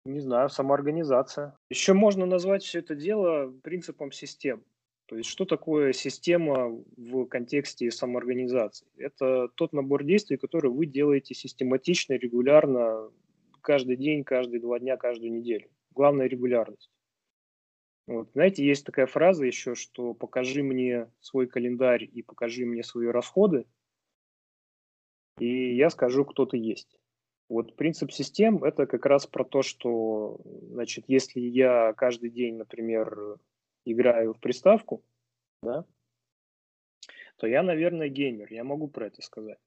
не 0.05 0.21
знаю, 0.21 0.49
самоорганизация. 0.49 1.55
Еще 1.69 1.93
можно 1.93 2.25
назвать 2.25 2.63
все 2.63 2.79
это 2.79 2.95
дело 2.95 3.53
принципом 3.63 4.11
систем. 4.11 4.65
То 5.09 5.17
есть 5.17 5.31
что 5.31 5.47
такое 5.47 5.95
система 5.95 6.69
в 6.99 7.25
контексте 7.25 7.91
самоорганизации? 7.91 8.87
Это 8.99 9.49
тот 9.55 9.73
набор 9.73 10.05
действий, 10.05 10.37
который 10.37 10.71
вы 10.71 10.85
делаете 10.85 11.35
систематично, 11.35 12.13
регулярно, 12.13 13.11
каждый 13.63 13.97
день, 13.97 14.23
каждые 14.23 14.61
два 14.61 14.79
дня, 14.79 14.99
каждую 14.99 15.33
неделю. 15.33 15.71
Главное– 15.95 16.27
регулярность. 16.29 16.91
Вот. 18.07 18.31
Знаете, 18.35 18.67
есть 18.67 18.85
такая 18.85 19.07
фраза 19.07 19.47
еще, 19.47 19.75
что 19.75 20.13
покажи 20.13 20.63
мне 20.63 21.11
свой 21.21 21.47
календарь 21.47 22.05
и 22.05 22.21
покажи 22.21 22.67
мне 22.67 22.83
свои 22.83 23.07
расходы, 23.07 23.65
и 25.39 25.75
я 25.75 25.89
скажу, 25.89 26.27
кто 26.27 26.45
ты 26.45 26.59
есть. 26.59 27.01
Вот 27.49 27.77
принцип 27.77 28.13
систем– 28.13 28.63
это 28.63 28.87
как 28.87 29.07
раз 29.07 29.27
про 29.27 29.43
то, 29.43 29.63
что, 29.63 30.39
значит, 30.71 31.05
если 31.09 31.41
я 31.41 31.95
каждый 31.95 32.29
день, 32.29 32.57
например, 32.57 33.39
играю 33.93 34.35
в 34.35 34.41
приставку, 34.41 35.03
да, 35.63 35.85
то 37.39 37.47
я, 37.47 37.63
наверное, 37.63 38.09
геймер. 38.09 38.53
Я 38.53 38.65
могу 38.65 38.89
про 38.89 39.07
это 39.07 39.23
сказать, 39.23 39.59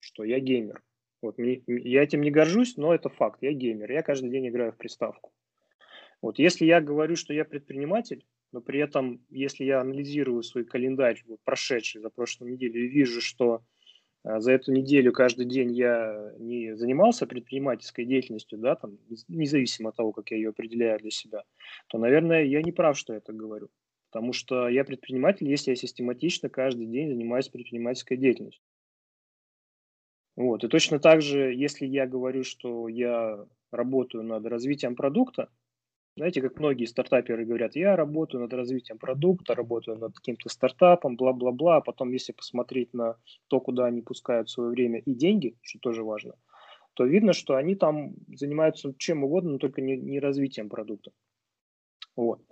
что 0.00 0.24
я 0.24 0.40
геймер. 0.40 0.82
Вот, 1.22 1.36
я 1.38 2.02
этим 2.02 2.22
не 2.22 2.30
горжусь, 2.30 2.76
но 2.76 2.94
это 2.94 3.08
факт. 3.08 3.42
Я 3.42 3.52
геймер. 3.52 3.90
Я 3.90 4.02
каждый 4.02 4.30
день 4.30 4.48
играю 4.48 4.72
в 4.72 4.76
приставку. 4.76 5.32
Вот, 6.22 6.38
если 6.38 6.64
я 6.64 6.80
говорю, 6.80 7.16
что 7.16 7.32
я 7.32 7.44
предприниматель, 7.44 8.26
но 8.52 8.60
при 8.60 8.80
этом, 8.80 9.24
если 9.30 9.64
я 9.64 9.80
анализирую 9.80 10.42
свой 10.42 10.64
календарь, 10.64 11.22
вот, 11.26 11.40
прошедший 11.44 12.00
за 12.00 12.10
прошлую 12.10 12.52
неделю, 12.52 12.84
и 12.84 12.88
вижу, 12.88 13.20
что 13.20 13.62
за 14.24 14.52
эту 14.52 14.72
неделю 14.72 15.12
каждый 15.12 15.46
день 15.46 15.72
я 15.72 16.32
не 16.38 16.76
занимался 16.76 17.26
предпринимательской 17.26 18.04
деятельностью, 18.04 18.58
да, 18.58 18.76
там, 18.76 18.98
независимо 19.28 19.90
от 19.90 19.96
того, 19.96 20.12
как 20.12 20.30
я 20.30 20.36
ее 20.36 20.50
определяю 20.50 20.98
для 20.98 21.10
себя, 21.10 21.44
то, 21.88 21.98
наверное, 21.98 22.44
я 22.44 22.62
не 22.62 22.72
прав, 22.72 22.98
что 22.98 23.14
я 23.14 23.20
так 23.20 23.36
говорю. 23.36 23.70
Потому 24.10 24.32
что 24.32 24.68
я 24.68 24.84
предприниматель, 24.84 25.48
если 25.48 25.70
я 25.70 25.76
систематично 25.76 26.48
каждый 26.48 26.86
день 26.86 27.08
занимаюсь 27.08 27.48
предпринимательской 27.48 28.16
деятельностью. 28.16 28.62
Вот. 30.36 30.64
И 30.64 30.68
точно 30.68 30.98
так 30.98 31.22
же, 31.22 31.54
если 31.54 31.86
я 31.86 32.06
говорю, 32.06 32.44
что 32.44 32.88
я 32.88 33.46
работаю 33.70 34.24
над 34.24 34.44
развитием 34.46 34.96
продукта, 34.96 35.48
знаете, 36.16 36.42
как 36.42 36.58
многие 36.58 36.86
стартаперы 36.86 37.44
говорят, 37.44 37.76
я 37.76 37.96
работаю 37.96 38.42
над 38.42 38.52
развитием 38.52 38.98
продукта, 38.98 39.54
работаю 39.54 39.98
над 39.98 40.14
каким-то 40.14 40.48
стартапом, 40.48 41.16
бла-бла-бла, 41.16 41.76
а 41.76 41.80
потом, 41.80 42.12
если 42.12 42.32
посмотреть 42.32 42.92
на 42.92 43.16
то, 43.48 43.60
куда 43.60 43.86
они 43.86 44.02
пускают 44.02 44.50
свое 44.50 44.70
время 44.70 44.98
и 44.98 45.14
деньги, 45.14 45.56
что 45.62 45.78
тоже 45.78 46.02
важно, 46.02 46.34
то 46.94 47.04
видно, 47.04 47.32
что 47.32 47.54
они 47.54 47.76
там 47.76 48.14
занимаются 48.34 48.92
чем 48.98 49.24
угодно, 49.24 49.52
но 49.52 49.58
только 49.58 49.80
не, 49.80 49.96
не 49.96 50.18
развитием 50.18 50.68
продукта. 50.68 51.12
Вот. 52.16 52.42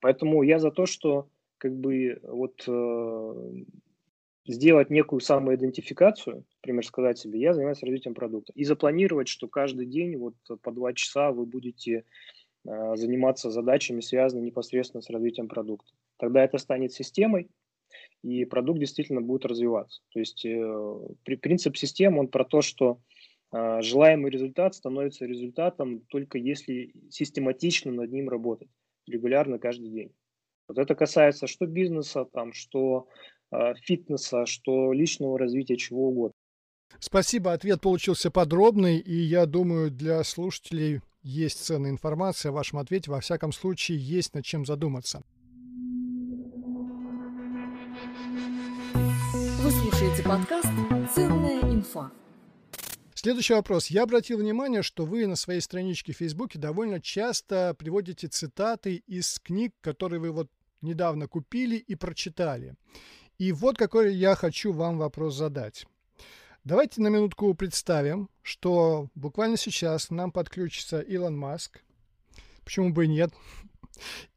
Поэтому 0.00 0.42
я 0.42 0.58
за 0.58 0.70
то, 0.70 0.86
что 0.86 1.28
как 1.58 1.76
бы 1.76 2.18
вот 2.22 2.64
э, 2.66 3.64
сделать 4.46 4.90
некую 4.90 5.20
самоидентификацию, 5.20 6.44
например, 6.62 6.84
сказать 6.84 7.18
себе, 7.18 7.40
я 7.40 7.54
занимаюсь 7.54 7.82
развитием 7.82 8.14
продукта, 8.14 8.52
и 8.54 8.64
запланировать, 8.64 9.28
что 9.28 9.48
каждый 9.48 9.86
день 9.86 10.16
вот 10.16 10.34
по 10.62 10.72
два 10.72 10.92
часа 10.92 11.32
вы 11.32 11.46
будете 11.46 12.04
заниматься 12.64 13.50
задачами, 13.50 14.00
связанными 14.00 14.46
непосредственно 14.46 15.02
с 15.02 15.10
развитием 15.10 15.48
продукта. 15.48 15.92
Тогда 16.18 16.42
это 16.42 16.58
станет 16.58 16.92
системой, 16.92 17.48
и 18.22 18.44
продукт 18.44 18.80
действительно 18.80 19.20
будет 19.20 19.44
развиваться. 19.44 20.00
То 20.12 20.18
есть 20.18 20.44
э, 20.46 20.98
принцип 21.24 21.76
системы, 21.76 22.20
он 22.20 22.28
про 22.28 22.44
то, 22.44 22.62
что 22.62 23.00
э, 23.52 23.82
желаемый 23.82 24.30
результат 24.30 24.74
становится 24.74 25.26
результатом 25.26 26.00
только 26.08 26.38
если 26.38 26.92
систематично 27.10 27.92
над 27.92 28.10
ним 28.10 28.28
работать, 28.28 28.70
регулярно 29.06 29.58
каждый 29.58 29.90
день. 29.90 30.12
Вот 30.66 30.78
это 30.78 30.94
касается 30.94 31.46
что 31.46 31.66
бизнеса, 31.66 32.24
там, 32.24 32.54
что 32.54 33.08
фитнеса, 33.82 34.46
что 34.46 34.92
личного 34.92 35.38
развития, 35.38 35.76
чего 35.76 36.08
угодно. 36.08 36.34
Спасибо, 36.98 37.52
ответ 37.52 37.80
получился 37.82 38.30
подробный, 38.30 38.98
и 38.98 39.14
я 39.14 39.46
думаю, 39.46 39.90
для 39.90 40.24
слушателей 40.24 41.02
есть 41.24 41.64
ценная 41.64 41.90
информация 41.90 42.50
о 42.50 42.52
вашем 42.52 42.78
ответе, 42.78 43.10
во 43.10 43.20
всяком 43.20 43.50
случае, 43.52 43.98
есть 43.98 44.34
над 44.34 44.44
чем 44.44 44.64
задуматься. 44.64 45.22
Вы 48.94 49.70
слушаете 49.70 50.22
подкаст 50.22 50.68
«Ценная 51.14 51.60
инфа». 51.62 52.12
Следующий 53.14 53.54
вопрос. 53.54 53.86
Я 53.86 54.02
обратил 54.02 54.36
внимание, 54.38 54.82
что 54.82 55.06
вы 55.06 55.26
на 55.26 55.36
своей 55.36 55.62
страничке 55.62 56.12
в 56.12 56.18
Фейсбуке 56.18 56.58
довольно 56.58 57.00
часто 57.00 57.74
приводите 57.78 58.28
цитаты 58.28 58.96
из 59.06 59.38
книг, 59.38 59.72
которые 59.80 60.20
вы 60.20 60.30
вот 60.30 60.50
недавно 60.82 61.26
купили 61.26 61.76
и 61.76 61.94
прочитали. 61.94 62.74
И 63.38 63.52
вот 63.52 63.78
какой 63.78 64.14
я 64.14 64.34
хочу 64.34 64.72
вам 64.72 64.98
вопрос 64.98 65.36
задать. 65.36 65.86
Давайте 66.64 67.02
на 67.02 67.08
минутку 67.08 67.52
представим, 67.52 68.30
что 68.40 69.08
буквально 69.14 69.58
сейчас 69.58 70.08
нам 70.08 70.32
подключится 70.32 71.00
Илон 71.00 71.36
Маск. 71.36 71.84
Почему 72.64 72.90
бы 72.90 73.04
и 73.04 73.08
нет? 73.08 73.32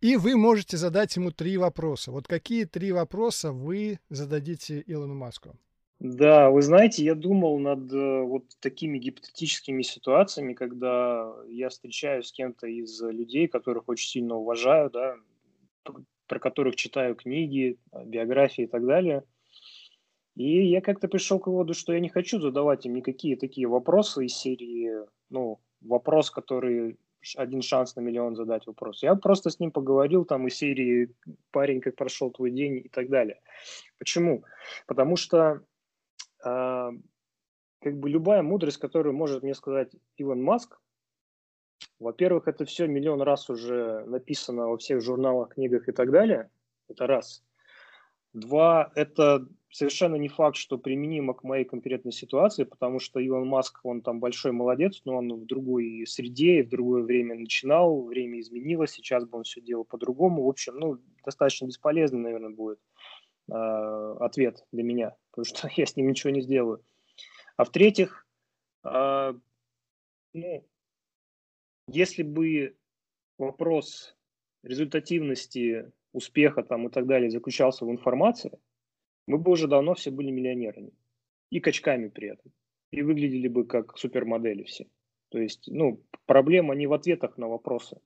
И 0.01 0.17
вы 0.17 0.35
можете 0.35 0.75
задать 0.75 1.15
ему 1.15 1.31
три 1.31 1.55
вопроса. 1.57 2.11
Вот 2.11 2.27
какие 2.27 2.65
три 2.65 2.91
вопроса 2.91 3.53
вы 3.53 4.01
зададите 4.09 4.83
Илону 4.87 5.15
Маску? 5.15 5.55
Да, 6.01 6.49
вы 6.49 6.61
знаете, 6.63 7.05
я 7.05 7.15
думал 7.15 7.59
над 7.59 7.91
э, 7.93 8.21
вот 8.23 8.43
такими 8.59 8.97
гипотетическими 8.97 9.81
ситуациями, 9.81 10.53
когда 10.53 11.33
я 11.47 11.69
встречаюсь 11.69 12.27
с 12.27 12.33
кем-то 12.33 12.67
из 12.67 13.01
людей, 13.01 13.47
которых 13.47 13.87
очень 13.87 14.09
сильно 14.09 14.35
уважаю, 14.35 14.91
да, 14.91 15.15
про 16.27 16.39
которых 16.39 16.75
читаю 16.75 17.15
книги, 17.15 17.79
биографии 18.05 18.65
и 18.65 18.67
так 18.67 18.85
далее– 18.85 19.23
и 20.37 20.67
я 20.67 20.81
как-то 20.81 21.07
пришел 21.07 21.39
к 21.39 21.47
выводу, 21.47 21.73
что 21.73 21.93
я 21.93 21.99
не 21.99 22.09
хочу 22.09 22.39
задавать 22.39 22.85
им 22.85 22.93
никакие 22.93 23.35
такие 23.35 23.67
вопросы 23.67 24.25
из 24.25 24.35
серии, 24.35 24.91
ну, 25.29 25.59
вопрос, 25.81 26.29
который 26.29 26.99
один 27.35 27.63
шанс 27.63 27.95
на 27.95 28.01
миллион 28.01 28.35
задать 28.35 28.67
вопрос. 28.67 29.01
Я 29.01 29.15
просто 29.15 29.49
с 29.49 29.59
ним 29.59 29.71
поговорил 29.71 30.25
там 30.25 30.47
из 30.47 30.55
серии 30.55 31.11
«Парень, 31.51 31.81
как 31.81 31.95
прошел 31.95 32.31
твой 32.31 32.51
день» 32.51 32.77
и 32.77 32.89
так 32.89 33.09
далее. 33.09 33.41
Почему? 33.97 34.43
Потому 34.85 35.15
что 35.15 35.63
э, 36.45 36.89
как 37.81 37.99
бы 37.99 38.09
любая 38.09 38.43
мудрость, 38.43 38.77
которую 38.77 39.15
может 39.15 39.41
мне 39.41 39.55
сказать 39.55 39.91
Илон 40.17 40.43
Маск, 40.43 40.79
во-первых, 41.99 42.47
это 42.47 42.63
все 42.65 42.85
миллион 42.85 43.23
раз 43.23 43.49
уже 43.49 44.05
написано 44.05 44.67
во 44.67 44.77
всех 44.77 45.01
журналах, 45.01 45.55
книгах 45.55 45.89
и 45.89 45.91
так 45.91 46.11
далее. 46.11 46.51
Это 46.87 47.07
раз. 47.07 47.43
Два, 48.33 48.91
это 48.93 49.47
совершенно 49.69 50.15
не 50.15 50.27
факт, 50.27 50.55
что 50.55 50.77
применимо 50.77 51.33
к 51.33 51.43
моей 51.43 51.65
конкретной 51.65 52.11
ситуации, 52.11 52.63
потому 52.63 52.99
что 52.99 53.19
Илон 53.19 53.47
Маск, 53.47 53.79
он 53.83 54.01
там 54.01 54.19
большой 54.19 54.51
молодец, 54.51 55.01
но 55.05 55.17
он 55.17 55.33
в 55.33 55.45
другой 55.45 56.05
среде 56.07 56.59
и 56.59 56.63
в 56.63 56.69
другое 56.69 57.03
время 57.03 57.35
начинал, 57.35 58.03
время 58.03 58.39
изменилось, 58.39 58.91
сейчас 58.91 59.25
бы 59.25 59.39
он 59.39 59.43
все 59.43 59.61
делал 59.61 59.85
по-другому. 59.85 60.43
В 60.43 60.49
общем, 60.49 60.75
ну, 60.75 60.99
достаточно 61.25 61.65
бесполезный, 61.65 62.19
наверное, 62.19 62.51
будет 62.51 62.79
э, 63.49 64.15
ответ 64.19 64.65
для 64.71 64.83
меня, 64.83 65.15
потому 65.31 65.45
что 65.45 65.69
я 65.75 65.85
с 65.85 65.95
ним 65.95 66.09
ничего 66.09 66.31
не 66.31 66.41
сделаю. 66.41 66.83
А 67.57 67.65
в-третьих, 67.65 68.25
э, 68.83 69.33
ну, 70.33 70.67
если 71.87 72.23
бы 72.23 72.75
вопрос 73.37 74.15
результативности 74.63 75.91
успеха 76.13 76.63
там 76.63 76.87
и 76.87 76.91
так 76.91 77.05
далее 77.05 77.29
заключался 77.29 77.85
в 77.85 77.91
информации, 77.91 78.59
мы 79.27 79.37
бы 79.37 79.51
уже 79.51 79.67
давно 79.67 79.93
все 79.93 80.09
были 80.09 80.31
миллионерами. 80.31 80.91
И 81.49 81.59
качками 81.59 82.07
при 82.07 82.29
этом. 82.29 82.51
И 82.91 83.01
выглядели 83.01 83.47
бы 83.47 83.65
как 83.65 83.97
супермодели 83.97 84.63
все. 84.63 84.87
То 85.29 85.39
есть, 85.39 85.67
ну, 85.67 86.01
проблема 86.25 86.73
не 86.75 86.87
в 86.87 86.93
ответах 86.93 87.37
на 87.37 87.47
вопросы, 87.47 87.99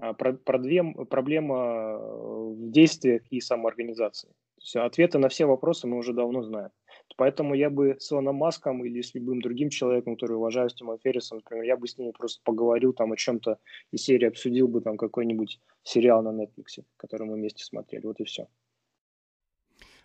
а 0.00 0.14
про, 0.14 0.58
две, 0.58 0.82
проблема 0.82 1.98
в 1.98 2.70
действиях 2.70 3.22
и 3.30 3.40
самоорганизации. 3.40 4.28
То 4.28 4.60
есть 4.60 4.76
ответы 4.76 5.18
на 5.18 5.28
все 5.28 5.44
вопросы 5.44 5.86
мы 5.86 5.98
уже 5.98 6.14
давно 6.14 6.42
знаем. 6.42 6.70
Поэтому 7.16 7.54
я 7.54 7.68
бы 7.68 7.96
с 7.98 8.10
Илоном 8.10 8.36
Маском 8.36 8.84
или 8.84 9.02
с 9.02 9.14
любым 9.14 9.42
другим 9.42 9.68
человеком, 9.68 10.14
который 10.14 10.36
уважаю, 10.36 10.70
с 10.70 10.74
Тимом 10.74 10.98
Феррисом, 10.98 11.38
например, 11.38 11.64
я 11.64 11.76
бы 11.76 11.86
с 11.86 11.98
ними 11.98 12.12
просто 12.12 12.40
поговорил 12.44 12.94
там 12.94 13.12
о 13.12 13.16
чем-то 13.16 13.58
из 13.90 14.02
серии, 14.02 14.26
обсудил 14.26 14.68
бы 14.68 14.80
там 14.80 14.96
какой-нибудь 14.96 15.60
сериал 15.82 16.22
на 16.22 16.30
Netflix, 16.30 16.84
который 16.96 17.26
мы 17.26 17.34
вместе 17.34 17.64
смотрели. 17.64 18.06
Вот 18.06 18.20
и 18.20 18.24
все. 18.24 18.48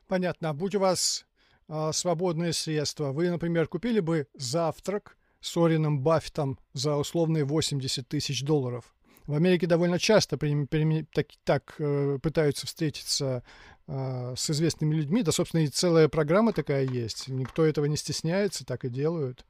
Понятно. 0.07 0.49
А 0.49 0.53
будь 0.53 0.75
у 0.75 0.79
вас 0.79 1.25
э, 1.67 1.91
свободные 1.93 2.53
средства, 2.53 3.11
вы, 3.11 3.29
например, 3.29 3.67
купили 3.67 3.99
бы 3.99 4.27
завтрак 4.33 5.17
с 5.41 5.55
Орином 5.57 6.01
Баффетом 6.01 6.57
за 6.73 6.95
условные 6.95 7.43
80 7.43 8.07
тысяч 8.07 8.43
долларов? 8.43 8.93
В 9.25 9.33
Америке 9.33 9.67
довольно 9.67 9.99
часто 9.99 10.37
при, 10.37 10.65
при, 10.65 11.03
так, 11.13 11.27
так 11.43 11.75
э, 11.79 12.17
пытаются 12.23 12.65
встретиться 12.65 13.43
э, 13.87 14.33
с 14.37 14.49
известными 14.49 14.95
людьми. 14.95 15.21
Да, 15.21 15.33
собственно, 15.33 15.61
и 15.61 15.67
целая 15.67 16.07
программа 16.07 16.53
такая 16.53 16.85
есть. 16.85 17.27
Никто 17.27 17.65
этого 17.65 17.85
не 17.85 17.97
стесняется, 17.97 18.65
так 18.65 18.85
и 18.85 18.89
делают. 18.89 19.45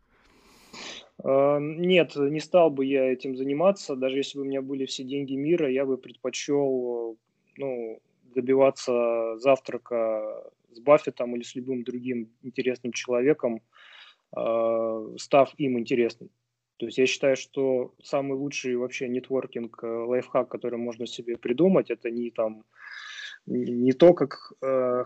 А, 1.23 1.59
нет, 1.59 2.15
не 2.15 2.39
стал 2.39 2.71
бы 2.71 2.85
я 2.85 3.11
этим 3.11 3.37
заниматься. 3.37 3.95
Даже 3.95 4.17
если 4.17 4.39
бы 4.39 4.45
у 4.45 4.47
меня 4.47 4.63
были 4.63 4.87
все 4.87 5.03
деньги 5.03 5.35
мира, 5.35 5.69
я 5.69 5.85
бы 5.85 5.97
предпочел 5.97 7.17
ну, 7.57 7.99
добиваться 8.37 9.37
завтрака 9.37 10.51
с 10.71 10.79
Баффетом 10.79 11.35
или 11.35 11.43
с 11.43 11.55
любым 11.55 11.83
другим 11.83 12.31
интересным 12.43 12.93
человеком, 12.93 13.61
а, 14.35 15.17
став 15.17 15.53
им 15.57 15.79
интересным. 15.79 16.29
То 16.77 16.85
есть 16.85 16.99
я 16.99 17.07
считаю, 17.07 17.35
что 17.35 17.95
самый 18.03 18.37
лучший 18.37 18.75
вообще 18.75 19.09
нетворкинг, 19.09 19.83
э, 19.83 19.87
лайфхак, 19.87 20.47
который 20.47 20.77
можно 20.77 21.07
себе 21.07 21.35
придумать, 21.35 21.89
это 21.89 22.11
не 22.11 22.29
там 22.29 22.63
не 23.47 23.93
то, 23.93 24.13
как 24.13 24.51
э, 24.61 25.03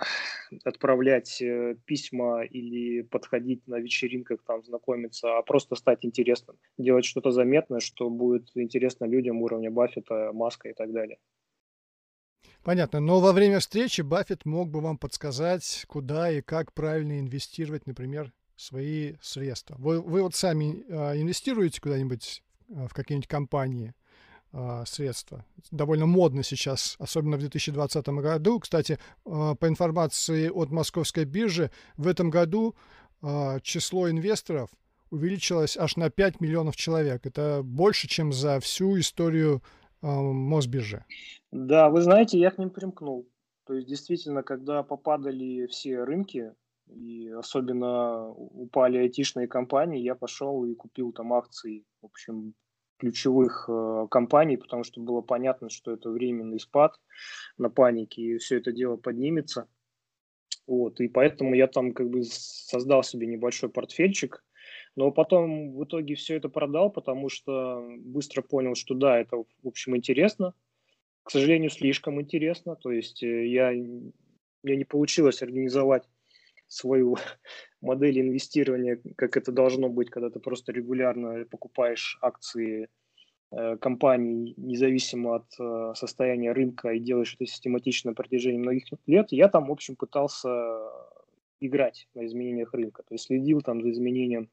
отправлять 0.65 1.41
э, 1.41 1.75
письма 1.85 2.43
или 2.43 3.03
подходить 3.03 3.67
на 3.67 3.79
вечеринках, 3.79 4.43
там, 4.45 4.63
знакомиться, 4.63 5.37
а 5.37 5.43
просто 5.43 5.75
стать 5.75 6.03
интересным. 6.03 6.57
Делать 6.77 7.05
что-то 7.05 7.31
заметное, 7.31 7.79
что 7.79 8.09
будет 8.09 8.49
интересно 8.55 9.05
людям 9.05 9.41
уровня 9.41 9.69
Баффета, 9.69 10.31
Маска 10.33 10.69
и 10.69 10.73
так 10.73 10.91
далее. 10.91 11.19
Понятно. 12.63 12.99
Но 12.99 13.19
во 13.19 13.31
время 13.33 13.59
встречи 13.59 14.01
Баффет 14.01 14.45
мог 14.45 14.69
бы 14.69 14.81
вам 14.81 14.97
подсказать, 14.97 15.85
куда 15.87 16.31
и 16.31 16.41
как 16.41 16.73
правильно 16.73 17.19
инвестировать, 17.19 17.87
например, 17.87 18.31
свои 18.55 19.15
средства. 19.21 19.75
Вы, 19.79 19.99
вы 19.99 20.21
вот 20.21 20.35
сами 20.35 20.83
э, 20.87 21.19
инвестируете 21.19 21.81
куда-нибудь 21.81 22.43
э, 22.69 22.87
в 22.87 22.93
какие-нибудь 22.93 23.27
компании 23.27 23.95
э, 24.53 24.83
средства? 24.85 25.43
Довольно 25.71 26.05
модно 26.05 26.43
сейчас, 26.43 26.95
особенно 26.99 27.37
в 27.37 27.39
2020 27.39 28.07
году. 28.09 28.59
Кстати, 28.59 28.99
по 29.23 29.57
информации 29.63 30.49
от 30.49 30.69
Московской 30.69 31.25
биржи, 31.25 31.71
в 31.97 32.07
этом 32.07 32.29
году 32.29 32.75
число 33.61 34.09
инвесторов 34.09 34.71
увеличилось 35.11 35.77
аж 35.77 35.95
на 35.95 36.09
5 36.09 36.41
миллионов 36.41 36.75
человек. 36.75 37.25
Это 37.25 37.61
больше, 37.63 38.07
чем 38.07 38.33
за 38.33 38.59
всю 38.59 38.99
историю 38.99 39.61
э, 40.01 40.07
Мосбиржи. 40.07 41.05
Да, 41.51 41.89
вы 41.89 42.01
знаете, 42.01 42.39
я 42.39 42.51
к 42.51 42.57
ним 42.57 42.69
примкнул. 42.69 43.27
То 43.65 43.75
есть, 43.75 43.87
действительно, 43.87 44.43
когда 44.43 44.83
попадали 44.83 45.67
все 45.67 46.03
рынки, 46.03 46.53
и 46.87 47.29
особенно 47.29 48.29
упали 48.29 48.97
айтишные 48.97 49.47
компании, 49.47 50.01
я 50.01 50.15
пошел 50.15 50.65
и 50.65 50.75
купил 50.75 51.11
там 51.13 51.33
акции, 51.33 51.85
в 52.01 52.05
общем, 52.07 52.53
ключевых 52.97 53.65
э, 53.67 54.07
компаний, 54.11 54.57
потому 54.57 54.83
что 54.83 55.01
было 55.01 55.21
понятно, 55.21 55.69
что 55.69 55.91
это 55.91 56.09
временный 56.09 56.59
спад 56.59 56.99
на 57.57 57.69
панике, 57.69 58.21
и 58.21 58.37
все 58.37 58.57
это 58.57 58.71
дело 58.71 58.97
поднимется. 58.97 59.67
Вот, 60.67 60.99
и 60.99 61.07
поэтому 61.07 61.55
я 61.55 61.67
там 61.67 61.93
как 61.93 62.09
бы 62.09 62.23
создал 62.23 63.03
себе 63.03 63.25
небольшой 63.25 63.69
портфельчик, 63.69 64.43
но 64.95 65.11
потом 65.11 65.73
в 65.73 65.83
итоге 65.83 66.15
все 66.15 66.35
это 66.35 66.49
продал, 66.49 66.91
потому 66.91 67.29
что 67.29 67.85
быстро 67.99 68.41
понял, 68.41 68.75
что 68.75 68.93
да, 68.93 69.19
это, 69.19 69.37
в 69.37 69.67
общем, 69.67 69.95
интересно. 69.95 70.53
К 71.23 71.31
сожалению, 71.31 71.69
слишком 71.69 72.19
интересно. 72.19 72.75
То 72.75 72.91
есть 72.91 73.23
э, 73.23 73.47
я, 73.47 73.71
мне 73.71 74.75
не 74.75 74.83
получилось 74.83 75.41
организовать 75.41 76.09
свою 76.67 77.17
модель 77.81 78.19
инвестирования, 78.19 79.01
как 79.15 79.37
это 79.37 79.51
должно 79.51 79.87
быть, 79.87 80.09
когда 80.09 80.29
ты 80.29 80.39
просто 80.39 80.73
регулярно 80.73 81.45
покупаешь 81.45 82.17
акции 82.21 82.89
э, 83.51 83.77
компаний, 83.77 84.53
независимо 84.57 85.35
от 85.35 85.47
э, 85.57 85.93
состояния 85.95 86.51
рынка, 86.51 86.89
и 86.89 86.99
делаешь 86.99 87.35
это 87.35 87.45
систематично 87.45 88.11
на 88.11 88.15
протяжении 88.15 88.59
многих 88.59 88.85
лет, 89.07 89.27
я 89.31 89.47
там, 89.47 89.67
в 89.67 89.71
общем, 89.71 89.95
пытался 89.95 90.49
играть 91.61 92.09
на 92.13 92.25
изменениях 92.25 92.73
рынка. 92.73 93.03
То 93.03 93.13
есть 93.13 93.25
следил 93.25 93.61
там 93.61 93.81
за 93.81 93.91
изменением 93.91 94.49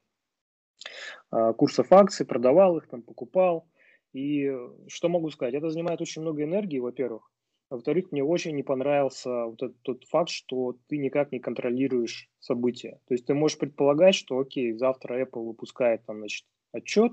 курсов 1.31 1.93
акций, 1.93 2.27
продавал 2.27 2.79
их, 2.79 2.88
там 2.88 3.03
покупал. 3.03 3.69
И 4.12 4.51
что 4.87 5.09
могу 5.09 5.31
сказать? 5.31 5.55
Это 5.55 5.71
занимает 5.71 6.01
очень 6.01 6.23
много 6.23 6.43
энергии, 6.43 6.79
во-первых. 6.79 7.31
Во-вторых, 7.71 8.12
мне 8.12 8.25
очень 8.25 8.57
не 8.57 8.62
понравился 8.62 9.45
вот 9.45 9.62
этот 9.62 9.83
тот 9.83 10.05
факт, 10.05 10.31
что 10.31 10.77
ты 10.88 10.97
никак 10.97 11.33
не 11.33 11.38
контролируешь 11.38 12.31
события. 12.41 12.99
То 13.07 13.14
есть 13.14 13.27
ты 13.27 13.35
можешь 13.35 13.59
предполагать, 13.59 14.14
что 14.14 14.38
окей, 14.38 14.73
завтра 14.73 15.23
Apple 15.23 15.45
выпускает 15.45 16.07
там, 16.07 16.19
значит, 16.19 16.47
отчет, 16.73 17.12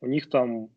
у 0.00 0.06
них 0.06 0.30
там 0.30 0.70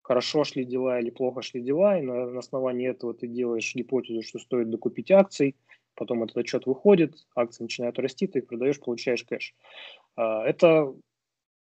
хорошо 0.00 0.44
шли 0.44 0.64
дела 0.64 0.98
или 0.98 1.10
плохо 1.10 1.42
шли 1.42 1.60
дела, 1.60 1.98
и 1.98 2.02
на, 2.02 2.26
на 2.26 2.38
основании 2.38 2.88
этого 2.88 3.12
ты 3.12 3.28
делаешь 3.28 3.74
гипотезу, 3.74 4.22
что 4.22 4.38
стоит 4.38 4.70
докупить 4.70 5.10
акций, 5.10 5.56
потом 6.00 6.22
этот 6.22 6.38
отчет 6.38 6.64
выходит, 6.64 7.26
акции 7.36 7.62
начинают 7.62 7.98
расти, 7.98 8.26
ты 8.26 8.38
их 8.38 8.46
продаешь, 8.46 8.80
получаешь 8.80 9.22
кэш. 9.22 9.54
А, 10.16 10.42
это 10.46 10.94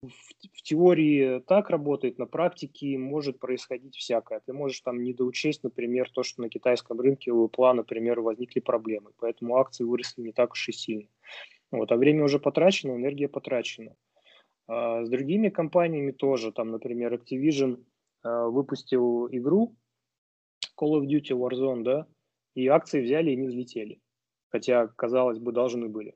в, 0.02 0.10
в 0.52 0.62
теории 0.62 1.40
так 1.40 1.70
работает, 1.70 2.18
на 2.18 2.26
практике 2.26 2.98
может 2.98 3.38
происходить 3.38 3.96
всякое. 3.96 4.42
Ты 4.44 4.52
можешь 4.52 4.82
там 4.82 5.02
не 5.02 5.14
доучесть, 5.14 5.64
например, 5.64 6.10
то, 6.10 6.22
что 6.22 6.42
на 6.42 6.50
китайском 6.50 7.00
рынке 7.00 7.32
у 7.32 7.46
Apple, 7.48 7.72
например, 7.72 8.20
возникли 8.20 8.60
проблемы, 8.60 9.12
поэтому 9.18 9.56
акции 9.56 9.84
выросли 9.84 10.20
не 10.20 10.32
так 10.32 10.52
уж 10.52 10.68
и 10.68 10.72
сильно. 10.72 11.08
Вот, 11.70 11.90
а 11.90 11.96
время 11.96 12.22
уже 12.22 12.38
потрачено, 12.38 12.94
энергия 12.94 13.28
потрачена. 13.28 13.96
А 14.68 15.02
с 15.02 15.08
другими 15.08 15.48
компаниями 15.48 16.10
тоже, 16.10 16.52
там, 16.52 16.72
например, 16.72 17.14
Activision 17.14 17.82
а, 18.22 18.48
выпустил 18.48 19.28
игру 19.28 19.74
Call 20.78 21.00
of 21.00 21.06
Duty 21.06 21.30
Warzone, 21.30 21.84
да, 21.84 22.06
и 22.54 22.66
акции 22.66 23.02
взяли 23.02 23.30
и 23.30 23.36
не 23.36 23.48
взлетели. 23.48 23.98
Хотя, 24.50 24.88
казалось 24.88 25.38
бы, 25.38 25.52
должны 25.52 25.88
были. 25.88 26.14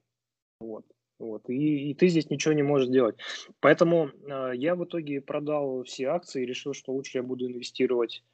Вот. 0.61 0.85
Вот, 1.21 1.51
и, 1.51 1.91
и 1.91 1.95
ты 1.95 2.09
здесь 2.09 2.31
ничего 2.31 2.55
не 2.55 2.63
можешь 2.63 2.89
сделать. 2.89 3.17
Поэтому 3.61 4.09
э, 4.09 4.53
я 4.55 4.75
в 4.75 4.83
итоге 4.85 5.21
продал 5.21 5.85
все 5.85 6.07
акции 6.07 6.43
и 6.43 6.47
решил, 6.47 6.73
что 6.73 6.93
лучше 6.93 7.19
я 7.19 7.23
буду 7.23 7.47
инвестировать 7.47 8.25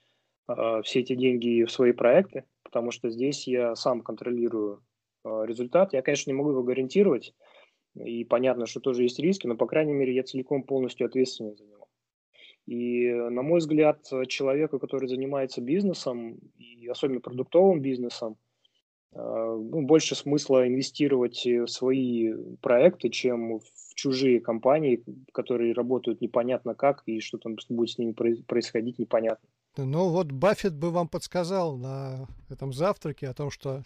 э, 0.49 0.83
все 0.85 1.01
эти 1.01 1.17
деньги 1.17 1.65
в 1.65 1.73
свои 1.73 1.91
проекты, 1.91 2.45
потому 2.63 2.93
что 2.93 3.11
здесь 3.11 3.49
я 3.49 3.75
сам 3.75 4.03
контролирую 4.03 4.85
э, 5.25 5.43
результат. 5.47 5.95
Я, 5.95 6.03
конечно, 6.03 6.31
не 6.31 6.37
могу 6.37 6.51
его 6.51 6.63
гарантировать, 6.63 7.35
и 7.97 8.25
понятно, 8.25 8.67
что 8.67 8.79
тоже 8.79 9.03
есть 9.03 9.19
риски, 9.19 9.49
но, 9.49 9.57
по 9.57 9.67
крайней 9.67 9.95
мере, 9.95 10.15
я 10.15 10.23
целиком 10.23 10.63
полностью 10.63 11.07
ответственен 11.07 11.57
за 11.57 11.65
него. 11.65 11.89
И, 12.67 13.13
на 13.13 13.43
мой 13.43 13.59
взгляд, 13.59 14.07
человеку, 14.29 14.79
который 14.79 15.09
занимается 15.09 15.61
бизнесом, 15.61 16.39
и 16.57 16.87
особенно 16.87 17.21
продуктовым 17.21 17.81
бизнесом, 17.81 18.37
ну, 19.17 19.83
больше 19.83 20.15
смысла 20.15 20.67
инвестировать 20.69 21.45
в 21.45 21.67
свои 21.69 22.33
проекты, 22.61 23.09
чем 23.09 23.61
в 23.61 23.95
чужие 23.95 24.41
компании, 24.41 25.03
которые 25.33 25.73
работают 25.73 26.21
непонятно 26.21 26.75
как, 26.75 27.03
и 27.07 27.21
что 27.21 27.39
там 27.39 27.57
будет 27.71 27.91
с 27.91 27.99
ними 27.99 28.13
происходить 28.13 28.99
непонятно. 28.99 29.49
Ну 29.79 30.11
вот 30.11 30.33
Баффет 30.33 30.75
бы 30.75 30.91
вам 30.91 31.09
подсказал 31.09 31.77
на 31.77 32.27
этом 32.49 32.73
завтраке 32.73 33.29
о 33.29 33.35
том, 33.35 33.51
что 33.51 33.83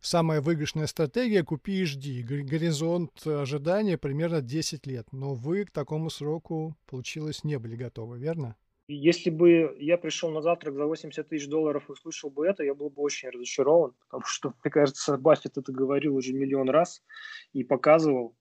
самая 0.00 0.40
выигрышная 0.40 0.86
стратегия– 0.86 1.42
купи 1.44 1.82
и 1.82 1.84
жди. 1.84 2.22
Горизонт 2.22 3.26
ожидания 3.26 3.98
примерно 3.98 4.40
10 4.40 4.86
лет. 4.86 5.06
Но 5.12 5.34
вы 5.34 5.64
к 5.64 5.70
такому 5.70 6.10
сроку, 6.10 6.76
получилось, 6.86 7.44
не 7.44 7.58
были 7.58 7.76
готовы, 7.76 8.18
верно? 8.18 8.56
Если 8.90 9.28
бы 9.28 9.76
я 9.78 9.98
пришел 9.98 10.30
на 10.30 10.40
завтрак 10.40 10.74
за 10.74 10.86
80 10.86 11.28
тысяч 11.28 11.46
долларов 11.46 11.88
и 11.88 11.92
услышал 11.92 12.30
бы 12.30 12.46
это, 12.46 12.64
я 12.64 12.74
был 12.74 12.88
бы 12.88 13.02
очень 13.02 13.28
разочарован, 13.28 13.92
потому 14.00 14.24
что, 14.24 14.54
мне 14.64 14.70
кажется, 14.70 15.18
Баффет 15.18 15.58
это 15.58 15.70
говорил 15.72 16.16
уже 16.16 16.32
миллион 16.32 16.70
раз 16.70 17.02
и 17.52 17.64
показывал. 17.64 18.34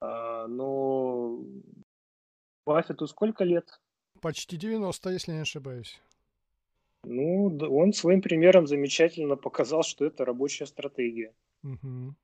А, 0.00 0.46
но 0.46 1.42
Баффету 2.66 3.06
сколько 3.06 3.44
лет? 3.44 3.80
Почти 4.20 4.58
90, 4.58 5.10
если 5.10 5.32
не 5.32 5.40
ошибаюсь. 5.40 5.98
Ну, 7.04 7.56
он 7.70 7.92
своим 7.94 8.20
примером 8.20 8.66
замечательно 8.66 9.36
показал, 9.36 9.82
что 9.82 10.04
это 10.04 10.24
рабочая 10.24 10.66
стратегия. 10.66 11.34
Угу. 11.62 12.14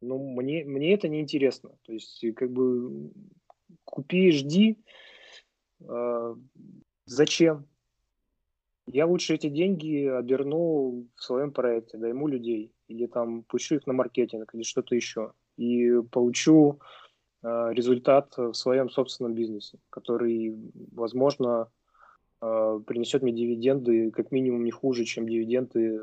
Ну, 0.00 0.34
мне, 0.34 0.64
мне 0.64 0.94
это 0.94 1.08
не 1.08 1.20
интересно. 1.20 1.76
То 1.82 1.92
есть, 1.92 2.24
как 2.36 2.50
бы, 2.50 3.10
купи, 3.84 4.30
жди. 4.30 4.78
Зачем? 7.08 7.66
Я 8.86 9.06
лучше 9.06 9.34
эти 9.34 9.48
деньги 9.48 10.06
оберну 10.06 11.06
в 11.16 11.22
своем 11.22 11.52
проекте, 11.52 11.96
дайму 11.96 12.28
людей, 12.28 12.70
или 12.86 13.06
там 13.06 13.44
пущу 13.44 13.76
их 13.76 13.86
на 13.86 13.94
маркетинг, 13.94 14.54
или 14.54 14.62
что-то 14.62 14.94
еще, 14.94 15.32
и 15.56 16.02
получу 16.10 16.80
э, 17.42 17.70
результат 17.72 18.36
в 18.36 18.52
своем 18.52 18.90
собственном 18.90 19.34
бизнесе, 19.34 19.78
который, 19.88 20.54
возможно, 20.92 21.70
э, 22.42 22.80
принесет 22.86 23.22
мне 23.22 23.32
дивиденды 23.32 24.10
как 24.10 24.30
минимум 24.30 24.64
не 24.64 24.70
хуже, 24.70 25.04
чем 25.04 25.26
дивиденды 25.26 26.00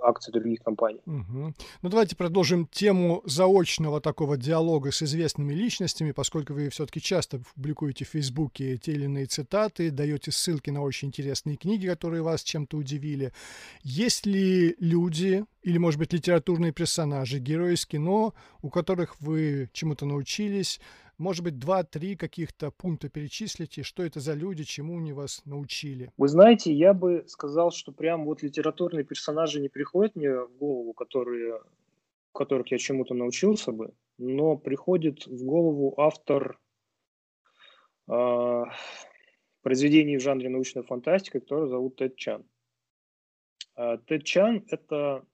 акций 0.00 0.32
других 0.32 0.60
компаний. 0.62 1.00
Угу. 1.06 1.54
Ну, 1.82 1.88
давайте 1.88 2.16
продолжим 2.16 2.66
тему 2.66 3.22
заочного 3.24 4.00
такого 4.00 4.36
диалога 4.36 4.90
с 4.90 5.02
известными 5.02 5.52
личностями, 5.52 6.12
поскольку 6.12 6.54
вы 6.54 6.68
все-таки 6.70 7.00
часто 7.00 7.40
публикуете 7.54 8.04
в 8.04 8.08
Фейсбуке 8.08 8.76
те 8.76 8.92
или 8.92 9.04
иные 9.04 9.26
цитаты, 9.26 9.90
даете 9.90 10.30
ссылки 10.32 10.70
на 10.70 10.82
очень 10.82 11.08
интересные 11.08 11.56
книги, 11.56 11.86
которые 11.86 12.22
вас 12.22 12.42
чем-то 12.42 12.76
удивили. 12.76 13.32
Есть 13.82 14.26
ли 14.26 14.76
люди 14.78 15.44
или, 15.62 15.78
может 15.78 15.98
быть, 15.98 16.12
литературные 16.12 16.72
персонажи, 16.72 17.38
герои 17.38 17.74
из 17.74 17.84
кино, 17.84 18.34
у 18.62 18.70
которых 18.70 19.20
вы 19.20 19.68
чему-то 19.72 20.06
научились, 20.06 20.80
может 21.18 21.44
быть, 21.44 21.58
два-три 21.58 22.16
каких-то 22.16 22.70
пункта 22.70 23.08
перечислите, 23.08 23.82
что 23.82 24.02
это 24.02 24.20
за 24.20 24.34
люди, 24.34 24.64
чему 24.64 24.98
они 24.98 25.12
вас 25.12 25.44
научили? 25.44 26.12
Вы 26.16 26.28
знаете, 26.28 26.72
я 26.72 26.94
бы 26.94 27.24
сказал, 27.26 27.72
что 27.72 27.92
прям 27.92 28.24
вот 28.24 28.42
литературные 28.42 29.04
персонажи 29.04 29.60
не 29.60 29.68
приходят 29.68 30.14
мне 30.14 30.32
в 30.44 30.56
голову, 30.56 30.92
которые, 30.92 31.60
которых 32.32 32.70
я 32.70 32.78
чему-то 32.78 33.14
научился 33.14 33.72
бы, 33.72 33.92
но 34.16 34.56
приходит 34.56 35.26
в 35.26 35.44
голову 35.44 35.94
автор 35.98 36.58
э, 38.08 38.62
произведений 39.62 40.16
в 40.18 40.22
жанре 40.22 40.48
научная 40.48 40.84
фантастика, 40.84 41.40
который 41.40 41.68
зовут 41.68 41.96
Тед 41.96 42.16
Чан. 42.16 42.44
Э, 43.76 43.98
Тед 44.06 44.24
Чан– 44.24 44.64
это 44.68 45.24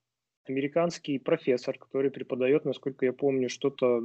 американский 0.46 1.18
профессор, 1.18 1.78
который 1.78 2.10
преподает, 2.10 2.64
насколько 2.64 3.04
я 3.04 3.12
помню, 3.12 3.48
что-то 3.48 4.02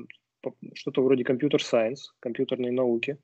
что-то 0.73 1.03
вроде 1.03 1.23
компьютер-сайенс, 1.23 2.13
компьютерной 2.19 2.71
науки. 2.71 3.17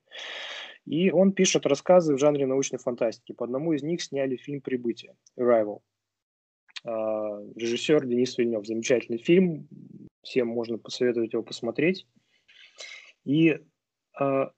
И 0.85 1.11
он 1.11 1.31
пишет 1.31 1.65
рассказы 1.65 2.13
в 2.15 2.19
жанре 2.19 2.45
научной 2.45 2.77
фантастики. 2.77 3.33
По 3.33 3.45
одному 3.45 3.73
из 3.73 3.81
них 3.81 4.01
сняли 4.01 4.35
фильм 4.35 4.61
«Прибытие» 4.61 5.15
«Arrival». 5.37 5.79
А, 6.83 7.39
режиссер 7.55 8.05
Денис 8.05 8.37
Вильнев. 8.37 8.65
Замечательный 8.65 9.17
фильм. 9.17 9.67
Всем 10.21 10.47
можно 10.47 10.77
посоветовать 10.77 11.33
его 11.33 11.41
посмотреть. 11.41 12.07
И 13.23 13.59
а, 14.13 14.51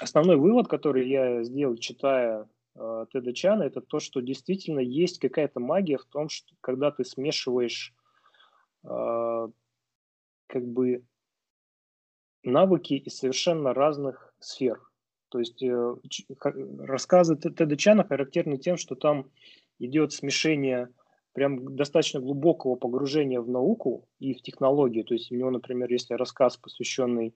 основной 0.00 0.36
вывод, 0.36 0.68
который 0.68 1.08
я 1.08 1.42
сделал, 1.42 1.76
читая 1.76 2.46
а, 2.74 3.06
Теда 3.06 3.32
Чана, 3.32 3.62
это 3.62 3.80
то, 3.80 3.98
что 3.98 4.20
действительно 4.20 4.80
есть 4.80 5.18
какая-то 5.18 5.60
магия 5.60 5.96
в 5.96 6.04
том, 6.04 6.28
что 6.28 6.54
когда 6.60 6.90
ты 6.90 7.04
смешиваешь 7.04 7.94
как 10.50 10.66
бы 10.66 11.04
навыки 12.42 12.94
из 12.94 13.18
совершенно 13.18 13.72
разных 13.72 14.34
сфер. 14.40 14.80
То 15.28 15.38
есть 15.38 15.62
э, 15.62 15.94
рассказы 16.80 17.36
Теда 17.36 17.76
Чана 17.76 18.04
характерны 18.04 18.58
тем, 18.58 18.76
что 18.76 18.96
там 18.96 19.30
идет 19.78 20.12
смешение 20.12 20.88
прям 21.32 21.76
достаточно 21.76 22.20
глубокого 22.20 22.74
погружения 22.74 23.40
в 23.40 23.48
науку 23.48 24.08
и 24.18 24.34
в 24.34 24.42
технологии. 24.42 25.02
То 25.02 25.14
есть 25.14 25.30
у 25.30 25.36
него, 25.36 25.50
например, 25.50 25.90
если 25.90 26.14
рассказ, 26.14 26.56
посвященный 26.56 27.34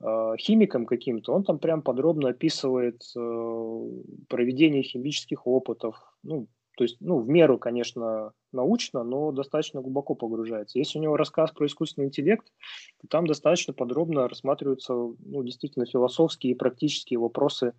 э, 0.00 0.32
химикам 0.38 0.84
каким-то, 0.84 1.32
он 1.32 1.44
там 1.44 1.58
прям 1.58 1.80
подробно 1.82 2.28
описывает 2.28 3.02
э, 3.16 3.84
проведение 4.28 4.82
химических 4.82 5.46
опытов, 5.46 5.96
ну, 6.22 6.48
то 6.82 6.84
есть, 6.84 6.96
ну, 6.98 7.20
в 7.20 7.28
меру, 7.28 7.58
конечно, 7.58 8.32
научно, 8.50 9.04
но 9.04 9.30
достаточно 9.30 9.80
глубоко 9.80 10.16
погружается. 10.16 10.80
Если 10.80 10.98
у 10.98 11.02
него 11.02 11.16
рассказ 11.16 11.52
про 11.52 11.66
искусственный 11.66 12.08
интеллект, 12.08 12.44
то 13.00 13.06
там 13.06 13.24
достаточно 13.24 13.72
подробно 13.72 14.26
рассматриваются, 14.26 14.92
ну, 14.94 15.44
действительно, 15.44 15.86
философские 15.86 16.54
и 16.54 16.56
практические 16.56 17.20
вопросы 17.20 17.72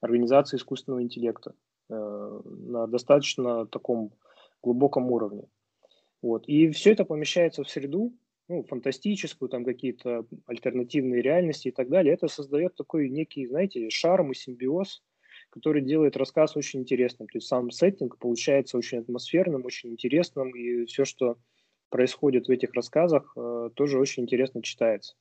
организации 0.00 0.56
искусственного 0.56 1.02
интеллекта 1.02 1.52
э, 1.90 2.40
на 2.44 2.86
достаточно 2.86 3.66
таком 3.66 4.14
глубоком 4.62 5.12
уровне. 5.12 5.50
Вот. 6.22 6.48
И 6.48 6.70
все 6.70 6.92
это 6.92 7.04
помещается 7.04 7.62
в 7.62 7.68
среду, 7.68 8.14
ну, 8.48 8.62
фантастическую, 8.62 9.50
там 9.50 9.66
какие-то 9.66 10.24
альтернативные 10.46 11.20
реальности 11.20 11.68
и 11.68 11.72
так 11.72 11.90
далее. 11.90 12.14
Это 12.14 12.28
создает 12.28 12.74
такой 12.74 13.10
некий, 13.10 13.46
знаете, 13.48 13.90
шарм 13.90 14.32
и 14.32 14.34
симбиоз– 14.34 15.02
который 15.56 15.80
делает 15.80 16.18
рассказ 16.18 16.54
очень 16.54 16.80
интересным. 16.80 17.28
То 17.28 17.38
есть 17.38 17.46
сам 17.46 17.70
сеттинг 17.70 18.18
получается 18.18 18.76
очень 18.76 18.98
атмосферным, 18.98 19.64
очень 19.64 19.90
интересным, 19.90 20.54
и 20.54 20.84
все, 20.84 21.06
что 21.06 21.38
происходит 21.88 22.46
в 22.46 22.50
этих 22.50 22.74
рассказах, 22.74 23.32
э, 23.36 23.70
тоже 23.74 23.98
очень 23.98 24.24
интересно 24.24 24.62
читается. 24.62 25.14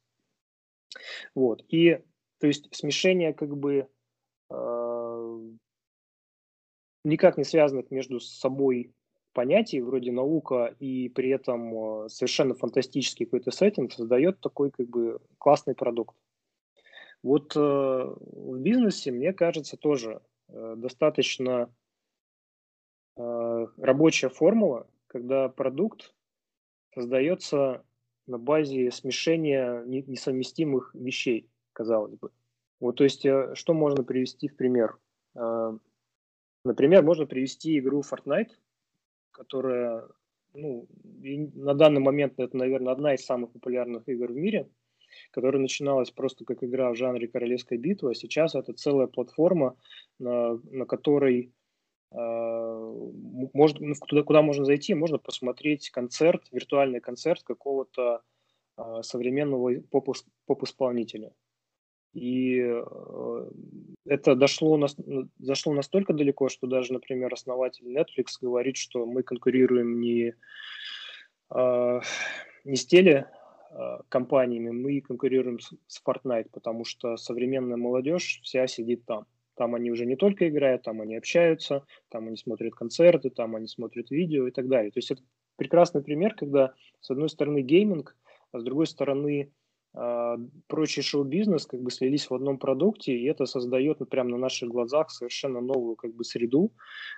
Вот. 1.36 1.64
И 1.70 2.02
то 2.40 2.48
есть 2.48 2.68
смешение 2.76 3.34
как 3.34 3.56
бы 3.56 3.88
э, 4.50 5.40
никак 7.06 7.38
не 7.38 7.46
связанных 7.46 7.90
между 7.90 8.20
собой 8.20 8.94
понятий, 9.32 9.80
вроде 9.80 10.12
наука, 10.12 10.76
и 10.80 11.08
при 11.08 11.30
этом 11.30 12.04
э, 12.04 12.10
совершенно 12.10 12.56
фантастический 12.56 13.26
какой-то 13.26 13.52
сеттинг 13.52 13.94
создает 13.94 14.42
такой 14.42 14.70
как 14.70 14.90
бы 14.90 15.22
классный 15.38 15.76
продукт. 15.76 16.18
Вот 17.26 17.56
э, 17.56 17.60
в 17.60 18.60
бизнесе, 18.60 19.12
мне 19.12 19.34
кажется, 19.34 19.78
тоже 19.78 20.22
э, 20.48 20.76
достаточно 20.78 21.74
э, 23.18 23.68
рабочая 23.78 24.30
формула, 24.30 24.88
когда 25.08 25.50
продукт 25.50 26.14
создается 26.94 27.84
на 28.28 28.38
базе 28.38 28.92
смешения 28.92 29.82
несовместимых 29.86 30.94
вещей, 30.94 31.50
казалось 31.74 32.14
бы. 32.14 32.30
Вот, 32.80 32.98
то 32.98 33.04
есть, 33.04 33.26
э, 33.26 33.56
что 33.56 33.74
можно 33.74 34.04
привести 34.04 34.48
в 34.48 34.56
пример? 34.56 35.00
Э, 35.34 35.76
например, 36.64 37.02
можно 37.02 37.26
привести 37.26 37.80
игру 37.80 38.02
Fortnite, 38.02 38.52
которая, 39.32 40.08
ну, 40.54 40.88
на 41.24 41.74
данный 41.74 42.02
момент 42.02 42.36
это, 42.38 42.56
наверное, 42.56 42.94
одна 42.94 43.16
из 43.16 43.26
самых 43.26 43.52
популярных 43.52 44.08
игр 44.08 44.32
в 44.32 44.36
мире– 44.36 44.70
которая 45.32 45.62
начиналась 45.62 46.12
просто 46.12 46.46
как 46.46 46.64
игра 46.64 46.92
в 46.92 46.96
жанре 46.96 47.28
королевской 47.28 47.78
битвы, 47.78 48.12
а 48.12 48.16
сейчас 48.16 48.56
это 48.56 48.74
целая 48.74 49.08
платформа, 49.08 49.78
на, 50.20 50.60
на 50.72 50.86
которой 50.86 51.52
э, 52.12 52.16
может, 53.54 53.80
ну, 53.80 53.94
куда, 54.00 54.24
куда 54.24 54.42
можно 54.42 54.66
зайти, 54.66 54.94
можно 54.94 55.18
посмотреть 55.18 55.90
концерт, 55.90 56.44
виртуальный 56.52 57.00
концерт 57.00 57.44
какого-то 57.44 58.22
э, 58.78 59.02
современного 59.02 59.82
поп-исполнителя. 60.46 61.32
И 62.16 62.62
э, 62.62 63.50
это 64.06 64.36
дошло, 64.36 64.78
на, 64.78 64.88
зашло 65.38 65.74
настолько 65.74 66.14
далеко, 66.14 66.48
что 66.48 66.66
даже, 66.66 66.94
например, 66.94 67.34
основатель 67.34 67.86
Netflix 67.94 68.38
говорит, 68.42 68.78
что 68.78 69.06
мы 69.06 69.22
конкурируем 69.22 70.00
не, 70.00 70.34
э, 71.54 72.00
не 72.64 72.76
с 72.78 72.86
теле 72.86 73.30
компаниями 74.10 74.70
мы 74.72 75.02
конкурируем 75.02 75.60
с, 75.60 75.74
с 75.88 76.02
Fortnite, 76.06 76.50
потому 76.52 76.86
что 76.86 77.18
современная 77.18 77.78
молодежь 77.78 78.40
вся 78.44 78.68
сидит 78.68 79.06
там. 79.06 79.26
Там 79.56 79.74
они 79.74 79.90
уже 79.90 80.06
не 80.06 80.16
только 80.16 80.50
играют, 80.50 80.84
там 80.84 81.02
они 81.02 81.16
общаются, 81.16 81.86
там 82.10 82.28
они 82.28 82.38
смотрят 82.38 82.76
концерты, 82.76 83.30
там 83.30 83.56
они 83.56 83.68
смотрят 83.68 84.12
видео 84.12 84.48
и 84.48 84.52
так 84.52 84.68
далее. 84.68 84.92
То 84.92 85.00
есть 85.00 85.12
это 85.12 85.22
прекрасный 85.56 86.04
пример, 86.04 86.36
когда 86.36 86.74
с 87.00 87.10
одной 87.10 87.30
стороны 87.30 87.62
гейминг, 87.62 88.16
а 88.52 88.60
с 88.60 88.64
другой 88.64 88.88
стороны 88.88 89.52
э, 89.94 90.38
прочий 90.68 91.02
шоу-бизнес 91.02 91.66
как 91.66 91.82
бы 91.82 91.90
слились 91.90 92.30
в 92.30 92.34
одном 92.34 92.58
продукте, 92.58 93.14
и 93.14 93.26
это 93.26 93.46
создает 93.46 94.02
ну, 94.02 94.06
прямо 94.06 94.32
на 94.32 94.38
наших 94.38 94.70
глазах 94.70 95.10
совершенно 95.10 95.62
новую 95.62 95.96
как 95.96 96.14
бы 96.14 96.26
среду, 96.26 96.74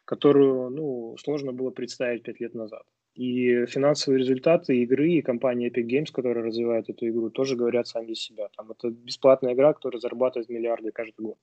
которую 0.05 0.69
ну, 0.69 1.15
сложно 1.17 1.53
было 1.53 1.71
представить 1.71 2.23
пять 2.23 2.39
лет 2.39 2.53
назад. 2.53 2.83
И 3.17 3.65
финансовые 3.65 4.19
результаты 4.19 4.77
игры 4.84 5.10
и 5.13 5.23
компания 5.23 5.71
Epic 5.71 5.88
Games, 5.88 6.12
которая 6.13 6.45
развивает 6.45 6.88
эту 6.88 7.08
игру, 7.08 7.32
тоже 7.32 7.56
говорят 7.56 7.88
сами 7.88 8.10
за 8.10 8.15
себя. 8.15 8.47
Там 8.56 8.69
это 8.69 8.91
бесплатная 8.91 9.56
игра, 9.56 9.73
которая 9.73 9.99
зарабатывает 9.99 10.49
миллиарды 10.49 10.91
каждый 10.91 11.25
год. 11.25 11.38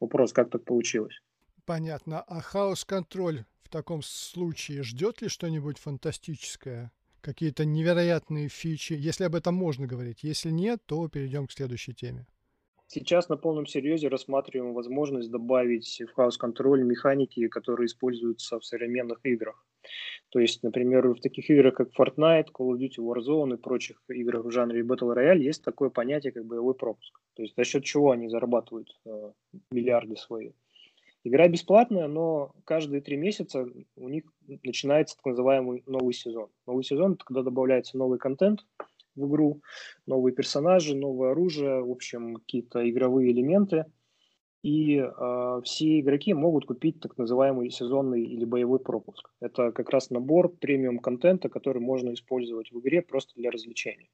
Вопрос, 0.00 0.32
как 0.32 0.50
так 0.50 0.64
получилось? 0.64 1.22
Понятно. 1.64 2.22
А 2.22 2.40
хаос-контроль 2.40 3.44
в 3.62 3.68
таком 3.68 4.02
случае 4.02 4.82
ждет 4.82 5.22
ли 5.22 5.28
что-нибудь 5.28 5.78
фантастическое? 5.78 6.90
Какие-то 7.20 7.64
невероятные 7.64 8.48
фичи, 8.48 8.94
если 8.94 9.22
об 9.22 9.36
этом 9.36 9.54
можно 9.54 9.86
говорить. 9.86 10.24
Если 10.24 10.50
нет, 10.50 10.80
то 10.86 11.06
перейдем 11.08 11.46
к 11.46 11.52
следующей 11.52 11.94
теме. 11.94 12.26
Сейчас 12.88 13.28
на 13.28 13.36
полном 13.36 13.66
серьезе 13.66 14.08
рассматриваем 14.08 14.74
возможность 14.74 15.30
добавить 15.30 16.02
в 16.08 16.12
хаос-контроль 16.14 16.82
механики, 16.82 17.46
которые 17.46 17.86
используются 17.86 18.58
в 18.58 18.64
современных 18.64 19.20
играх. 19.22 19.64
То 20.30 20.38
есть, 20.38 20.62
например, 20.62 21.08
в 21.08 21.20
таких 21.20 21.50
играх, 21.50 21.74
как 21.74 21.88
Fortnite, 21.98 22.48
Call 22.52 22.72
of 22.72 22.78
Duty 22.78 22.98
Warzone 22.98 23.54
и 23.54 23.56
прочих 23.56 24.02
играх 24.08 24.44
в 24.44 24.50
жанре 24.50 24.82
Battle 24.82 25.14
Royale 25.14 25.38
есть 25.38 25.64
такое 25.64 25.90
понятие, 25.90 26.32
как 26.32 26.44
боевой 26.44 26.74
пропуск. 26.74 27.20
То 27.34 27.42
есть 27.42 27.54
за 27.56 27.64
счет 27.64 27.84
чего 27.84 28.12
они 28.12 28.28
зарабатывают 28.28 28.88
э, 29.04 29.32
миллиарды 29.72 30.16
свои. 30.16 30.52
Игра 31.24 31.48
бесплатная, 31.48 32.06
но 32.06 32.54
каждые 32.64 33.02
три 33.02 33.16
месяца 33.16 33.66
у 33.96 34.08
них 34.08 34.24
начинается 34.62 35.16
так 35.16 35.26
называемый 35.26 35.82
новый 35.86 36.14
сезон. 36.14 36.48
Новый 36.66 36.84
сезон– 36.84 37.12
это 37.14 37.24
когда 37.24 37.42
добавляется 37.42 37.98
новый 37.98 38.18
контент– 38.18 38.64
в 39.16 39.26
игру, 39.26 39.62
новые 40.06 40.34
персонажи, 40.34 40.94
новое 40.94 41.32
оружие, 41.32 41.82
в 41.82 41.90
общем, 41.90 42.36
какие-то 42.36 42.88
игровые 42.88 43.32
элементы. 43.32 43.86
И 44.62 44.96
э, 44.98 45.60
все 45.64 46.00
игроки 46.00 46.34
могут 46.34 46.66
купить 46.66 47.00
так 47.00 47.16
называемый 47.16 47.70
сезонный 47.70 48.22
или 48.22 48.44
боевой 48.44 48.78
пропуск. 48.78 49.30
Это 49.40 49.72
как 49.72 49.88
раз 49.90 50.10
набор 50.10 50.50
премиум 50.50 50.98
контента, 50.98 51.48
который 51.48 51.80
можно 51.80 52.12
использовать 52.12 52.70
в 52.70 52.78
игре 52.80 53.00
просто 53.00 53.32
для 53.36 53.50
развлечения. 53.50 54.08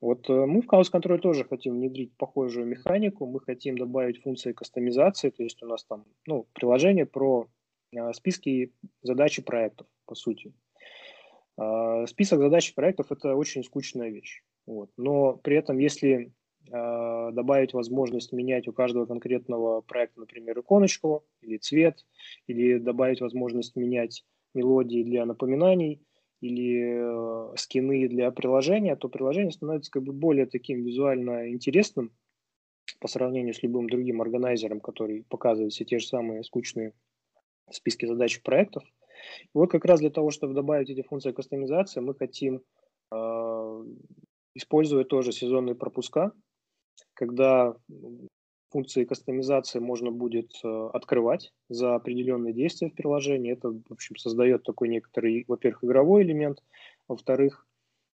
Вот 0.00 0.28
э, 0.30 0.32
мы 0.32 0.62
в 0.62 0.66
Chaos 0.66 0.90
Control 0.92 1.18
тоже 1.18 1.44
хотим 1.44 1.74
внедрить 1.74 2.16
похожую 2.16 2.66
механику. 2.66 3.26
Мы 3.26 3.40
хотим 3.40 3.76
добавить 3.76 4.22
функции 4.22 4.52
кастомизации, 4.52 5.30
то 5.30 5.42
есть 5.42 5.62
у 5.62 5.66
нас 5.66 5.84
там 5.84 6.04
ну, 6.26 6.46
приложение 6.54 7.06
про 7.06 7.46
э, 7.92 8.12
списки 8.12 8.72
задач 9.02 9.38
и 9.38 9.42
проектов, 9.42 9.86
по 10.06 10.14
сути. 10.14 10.54
А, 11.56 12.06
список 12.06 12.40
задач 12.40 12.70
и 12.70 12.74
проектов– 12.74 13.06
это 13.12 13.34
очень 13.34 13.64
скучная 13.64 14.10
вещь. 14.10 14.42
Вот. 14.66 14.90
Но 14.96 15.36
при 15.36 15.56
этом, 15.56 15.78
если 15.78 16.10
э, 16.10 16.30
добавить 16.70 17.74
возможность 17.74 18.32
менять 18.32 18.66
у 18.68 18.72
каждого 18.72 19.06
конкретного 19.06 19.82
проекта, 19.82 20.20
например, 20.20 20.58
иконочку 20.58 21.24
или 21.42 21.58
цвет, 21.58 22.04
или 22.46 22.78
добавить 22.78 23.20
возможность 23.20 23.76
менять 23.76 24.24
мелодии 24.54 25.02
для 25.02 25.26
напоминаний, 25.26 26.00
или 26.44 27.52
э, 27.52 27.56
скины 27.56 28.06
для 28.08 28.30
приложения, 28.30 28.96
то 28.96 29.08
приложение 29.08 29.52
становится 29.52 29.90
как 29.90 30.02
бы 30.02 30.12
более 30.12 30.44
таким 30.44 30.82
визуально 30.84 31.50
интересным 31.50 32.12
по 33.00 33.08
сравнению 33.08 33.54
с 33.54 33.62
любым 33.62 33.88
другим 33.88 34.20
органайзером, 34.20 34.80
который 34.80 35.24
показывает 35.24 35.72
все 35.72 35.86
те 35.86 35.98
же 35.98 36.06
самые 36.06 36.44
скучные 36.44 36.92
списки 37.70 38.04
задач 38.04 38.42
проектов. 38.42 38.84
И 39.42 39.50
вот 39.54 39.70
как 39.70 39.86
раз 39.86 40.00
для 40.00 40.10
того, 40.10 40.30
чтобы 40.30 40.52
добавить 40.52 40.90
эти 40.90 41.02
функции 41.02 41.32
кастомизации, 41.32 42.00
мы 42.00 42.14
хотим 42.14 42.62
э, 43.10 43.84
использовать 44.54 45.08
тоже 45.08 45.32
сезонные 45.32 45.74
пропуска, 45.74 46.32
когда 47.14 47.74
функции 48.74 49.04
кастомизации 49.04 49.78
можно 49.78 50.10
будет 50.10 50.50
э, 50.64 50.90
открывать 50.92 51.52
за 51.68 51.94
определенные 51.94 52.52
действия 52.52 52.88
в 52.88 52.94
приложении. 52.94 53.52
Это, 53.52 53.70
в 53.70 53.92
общем, 53.92 54.16
создает 54.16 54.64
такой 54.64 54.88
некоторый, 54.88 55.44
во-первых, 55.46 55.84
игровой 55.84 56.24
элемент, 56.24 56.58
во-вторых, 57.06 57.68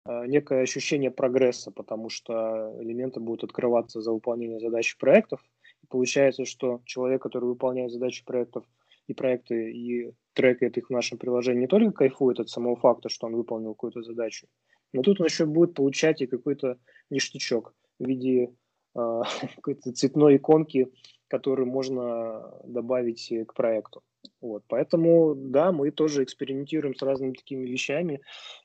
э, 0.07 0.27
некое 0.27 0.63
ощущение 0.63 1.11
прогресса, 1.11 1.71
потому 1.71 2.09
что 2.09 2.75
элементы 2.81 3.21
будут 3.21 3.45
открываться 3.45 4.01
за 4.01 4.13
выполнение 4.13 4.59
задач 4.59 4.97
проектов. 4.97 5.45
И 5.83 5.87
получается, 5.89 6.47
что 6.47 6.81
человек, 6.87 7.21
который 7.21 7.45
выполняет 7.45 7.93
задачи 7.93 8.25
проектов 8.25 8.65
и 9.09 9.13
проекты, 9.13 9.71
и 9.73 10.15
трекает 10.33 10.79
их 10.79 10.87
в 10.87 10.93
нашем 10.93 11.19
приложении, 11.19 11.61
не 11.61 11.67
только 11.67 11.93
кайфует 11.93 12.41
от 12.41 12.49
самого 12.49 12.77
факта, 12.77 13.11
что 13.11 13.27
он 13.27 13.37
выполнил 13.37 13.75
какую-то 13.75 14.03
задачу, 14.03 14.47
но 14.95 15.03
тут 15.03 15.21
он 15.21 15.27
еще 15.27 15.45
будет 15.45 15.75
получать 15.75 16.23
и 16.23 16.27
какой-то 16.27 16.79
ништячок 17.11 17.75
в 17.99 18.07
виде 18.07 18.55
какой-то 19.57 19.93
цветной 19.93 20.37
иконки, 20.37 20.93
которую 21.29 21.67
можно 21.67 22.53
добавить 22.65 23.33
к 23.47 23.55
проекту. 23.55 24.03
Вот. 24.41 24.65
Поэтому, 24.69 25.35
да, 25.37 25.73
мы 25.73 25.91
тоже 25.91 26.23
экспериментируем 26.23 26.95
с 26.95 27.03
разными 27.03 27.33
такими 27.33 27.67
вещами 27.67 28.21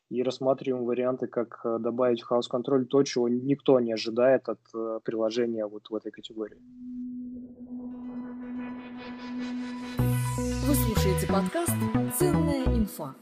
и 0.09 0.23
рассматриваем 0.23 0.85
варианты, 0.85 1.27
как 1.27 1.61
э, 1.63 1.77
добавить 1.79 2.21
в 2.21 2.31
House 2.31 2.49
Control 2.51 2.85
то, 2.85 3.03
чего 3.03 3.29
никто 3.29 3.79
не 3.79 3.93
ожидает 3.93 4.49
от 4.49 4.59
э, 4.75 4.99
приложения 5.03 5.65
вот 5.65 5.89
в 5.89 5.95
этой 5.95 6.11
категории. 6.11 6.59
Вы 10.67 10.75
слушаете 10.75 11.27
подкаст 11.27 11.73
«Ценная 12.17 12.65
инфа». 12.65 13.15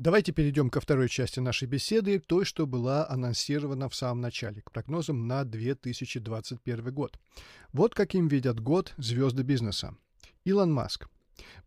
Давайте 0.00 0.32
перейдем 0.32 0.70
ко 0.70 0.80
второй 0.80 1.10
части 1.10 1.40
нашей 1.40 1.68
беседы, 1.68 2.20
той, 2.20 2.46
что 2.46 2.66
была 2.66 3.06
анонсирована 3.06 3.90
в 3.90 3.94
самом 3.94 4.22
начале, 4.22 4.62
к 4.62 4.72
прогнозам 4.72 5.28
на 5.28 5.44
2021 5.44 6.94
год. 6.94 7.18
Вот 7.74 7.94
каким 7.94 8.26
видят 8.26 8.60
год 8.60 8.94
звезды 8.96 9.42
бизнеса. 9.42 9.94
Илон 10.46 10.72
Маск. 10.72 11.06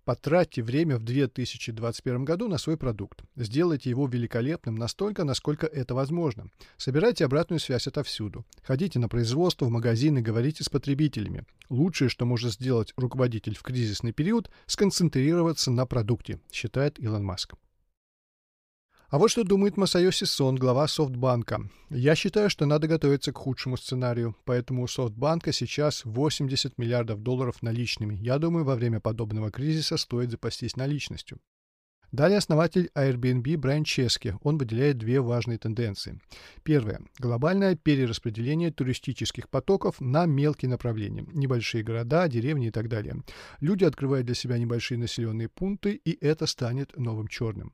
Потратьте 0.03 0.63
время 0.63 0.97
в 0.97 1.03
2021 1.03 2.25
году 2.25 2.47
на 2.47 2.57
свой 2.57 2.75
продукт. 2.75 3.21
Сделайте 3.35 3.91
его 3.91 4.07
великолепным 4.07 4.77
настолько, 4.77 5.25
насколько 5.25 5.67
это 5.67 5.93
возможно. 5.93 6.47
Собирайте 6.77 7.25
обратную 7.25 7.59
связь 7.59 7.85
отовсюду. 7.85 8.47
Ходите 8.63 8.97
на 8.97 9.09
производство, 9.09 9.65
в 9.65 9.69
магазины, 9.69 10.23
говорите 10.23 10.63
с 10.63 10.69
потребителями. 10.69 11.45
Лучшее, 11.69 12.09
что 12.09 12.25
может 12.25 12.53
сделать 12.53 12.93
руководитель 12.97 13.55
в 13.55 13.61
кризисный 13.61 14.11
период, 14.11 14.49
сконцентрироваться 14.65 15.69
на 15.69 15.85
продукте, 15.85 16.39
считает 16.51 16.99
Илон 16.99 17.23
Маск. 17.23 17.53
А 19.13 19.19
вот 19.19 19.29
что 19.29 19.43
думает 19.43 19.77
Масайоси 19.77 20.23
Сон, 20.23 20.55
глава 20.55 20.87
Софтбанка. 20.87 21.69
Я 21.91 22.15
считаю, 22.15 22.49
что 22.49 22.65
надо 22.65 22.87
готовиться 22.87 23.31
к 23.31 23.37
худшему 23.37 23.77
сценарию, 23.77 24.35
поэтому 24.43 24.81
у 24.81 24.87
Софтбанка 24.87 25.51
сейчас 25.51 26.03
80 26.03 26.79
миллиардов 26.79 27.21
долларов 27.21 27.61
наличными. 27.61 28.15
Я 28.15 28.39
думаю, 28.39 28.65
во 28.65 28.73
время 28.73 28.99
подобного 28.99 29.51
кризиса 29.51 29.97
стоит 29.97 30.31
запастись 30.31 30.77
наличностью. 30.77 31.37
Далее 32.13 32.37
основатель 32.37 32.91
Airbnb 32.93 33.57
Брайан 33.57 33.83
Чески. 33.83 34.37
Он 34.43 34.59
выделяет 34.59 34.99
две 34.99 35.19
важные 35.19 35.57
тенденции. 35.57 36.21
Первое. 36.61 37.01
Глобальное 37.17 37.75
перераспределение 37.75 38.69
туристических 38.69 39.49
потоков 39.49 39.99
на 39.99 40.27
мелкие 40.27 40.69
направления. 40.69 41.25
Небольшие 41.33 41.83
города, 41.83 42.27
деревни 42.27 42.67
и 42.67 42.71
так 42.71 42.87
далее. 42.87 43.15
Люди 43.61 43.83
открывают 43.83 44.27
для 44.27 44.35
себя 44.35 44.59
небольшие 44.59 44.99
населенные 44.99 45.49
пункты, 45.49 45.93
и 45.93 46.23
это 46.23 46.45
станет 46.45 46.95
новым 46.95 47.27
черным. 47.27 47.73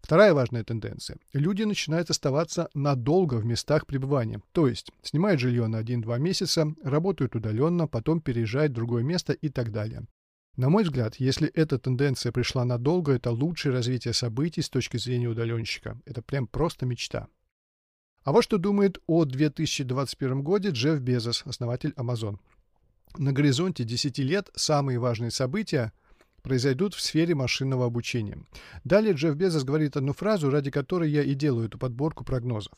Вторая 0.00 0.32
важная 0.32 0.62
тенденция. 0.62 1.18
Люди 1.32 1.64
начинают 1.64 2.08
оставаться 2.08 2.68
надолго 2.74 3.34
в 3.34 3.44
местах 3.44 3.88
пребывания. 3.88 4.40
То 4.52 4.68
есть 4.68 4.92
снимают 5.02 5.40
жилье 5.40 5.66
на 5.66 5.82
1-2 5.82 6.20
месяца, 6.20 6.72
работают 6.84 7.34
удаленно, 7.34 7.88
потом 7.88 8.20
переезжают 8.20 8.70
в 8.70 8.76
другое 8.76 9.02
место 9.02 9.32
и 9.32 9.48
так 9.48 9.72
далее. 9.72 10.06
На 10.56 10.68
мой 10.68 10.84
взгляд, 10.84 11.16
если 11.16 11.48
эта 11.48 11.78
тенденция 11.78 12.30
пришла 12.30 12.64
надолго, 12.64 13.12
это 13.12 13.30
лучшее 13.30 13.72
развитие 13.72 14.12
событий 14.12 14.60
с 14.60 14.68
точки 14.68 14.98
зрения 14.98 15.28
удаленщика. 15.28 15.98
Это 16.04 16.20
прям 16.20 16.46
просто 16.46 16.84
мечта. 16.84 17.28
А 18.24 18.32
вот 18.32 18.44
что 18.44 18.58
думает 18.58 18.98
о 19.06 19.24
2021 19.24 20.42
годе 20.42 20.68
Джефф 20.68 21.00
Безос, 21.00 21.42
основатель 21.46 21.94
Amazon. 21.96 22.38
На 23.16 23.32
горизонте 23.32 23.84
10 23.84 24.18
лет 24.18 24.50
самые 24.54 24.98
важные 24.98 25.30
события 25.30 25.92
произойдут 26.42 26.94
в 26.94 27.00
сфере 27.00 27.34
машинного 27.34 27.86
обучения. 27.86 28.44
Далее 28.84 29.14
Джефф 29.14 29.34
Безос 29.34 29.64
говорит 29.64 29.96
одну 29.96 30.12
фразу, 30.12 30.50
ради 30.50 30.70
которой 30.70 31.10
я 31.10 31.22
и 31.22 31.34
делаю 31.34 31.66
эту 31.66 31.78
подборку 31.78 32.24
прогнозов. 32.24 32.72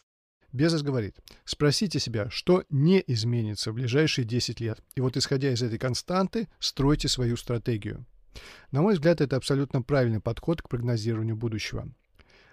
Безос 0.55 0.83
говорит, 0.83 1.17
спросите 1.45 1.99
себя, 1.99 2.31
что 2.31 2.63
не 2.71 3.03
изменится 3.09 3.73
в 3.73 3.75
ближайшие 3.75 4.25
10 4.25 4.61
лет. 4.61 4.79
И 4.95 5.01
вот 5.01 5.17
исходя 5.17 5.51
из 5.53 5.61
этой 5.65 5.79
константы, 5.79 6.49
стройте 6.61 7.09
свою 7.09 7.37
стратегию. 7.37 8.07
На 8.71 8.81
мой 8.81 8.95
взгляд, 8.95 9.21
это 9.21 9.35
абсолютно 9.35 9.83
правильный 9.83 10.21
подход 10.21 10.63
к 10.63 10.69
прогнозированию 10.69 11.35
будущего. 11.35 11.89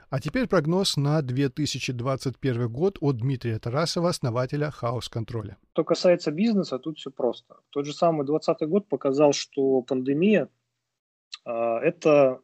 А 0.10 0.20
теперь 0.20 0.48
прогноз 0.48 0.98
на 0.98 1.22
2021 1.22 2.70
год 2.70 2.98
от 3.02 3.18
Дмитрия 3.18 3.60
Тарасова, 3.60 4.10
основателя 4.10 4.72
Хаос 4.72 5.08
Контроля. 5.08 5.58
Что 5.74 5.84
касается 5.84 6.32
бизнеса, 6.32 6.80
тут 6.80 6.98
все 6.98 7.12
просто. 7.12 7.58
Тот 7.70 7.86
же 7.86 7.94
самый 7.94 8.26
2020 8.26 8.68
год 8.68 8.90
показал, 8.90 9.32
что 9.32 9.84
пандемия 9.84 10.50
э, 11.46 11.52
это 11.52 12.42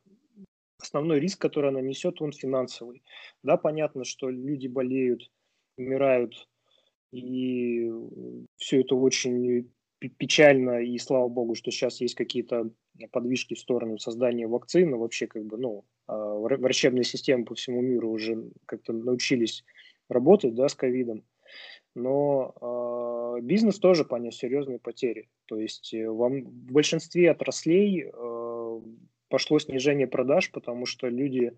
основной 0.79 1.19
риск, 1.19 1.41
который 1.41 1.71
она 1.71 1.81
несет, 1.81 2.21
он 2.21 2.31
финансовый. 2.31 3.01
Да, 3.41 3.57
понятно, 3.57 4.03
что 4.03 4.29
люди 4.29 4.67
болеют, 4.67 5.31
умирают, 5.77 6.47
и 7.11 7.89
все 8.57 8.81
это 8.81 8.95
очень 8.95 9.71
печально, 10.17 10.81
и 10.81 10.97
слава 10.97 11.27
богу, 11.27 11.55
что 11.55 11.71
сейчас 11.71 12.01
есть 12.01 12.15
какие-то 12.15 12.69
подвижки 13.11 13.55
в 13.55 13.59
сторону 13.59 13.97
создания 13.97 14.47
вакцин, 14.47 14.95
вообще 14.95 15.27
как 15.27 15.45
бы, 15.45 15.57
ну, 15.57 15.85
а, 16.07 16.35
врачебные 16.35 17.03
системы 17.03 17.45
по 17.45 17.55
всему 17.55 17.81
миру 17.81 18.09
уже 18.09 18.51
как-то 18.65 18.93
научились 18.93 19.63
работать, 20.09 20.55
да, 20.55 20.67
с 20.67 20.75
ковидом, 20.75 21.23
но 21.95 22.53
э, 23.39 23.41
бизнес 23.41 23.79
тоже 23.79 24.05
понес 24.05 24.35
серьезные 24.35 24.79
потери, 24.79 25.29
то 25.45 25.59
есть 25.59 25.93
э, 25.93 26.07
вам, 26.07 26.43
в 26.43 26.71
большинстве 26.71 27.31
отраслей 27.31 28.05
э, 28.05 28.81
пошло 29.29 29.59
снижение 29.59 30.07
продаж, 30.07 30.51
потому 30.51 30.85
что 30.85 31.07
люди, 31.07 31.47
э, 31.47 31.53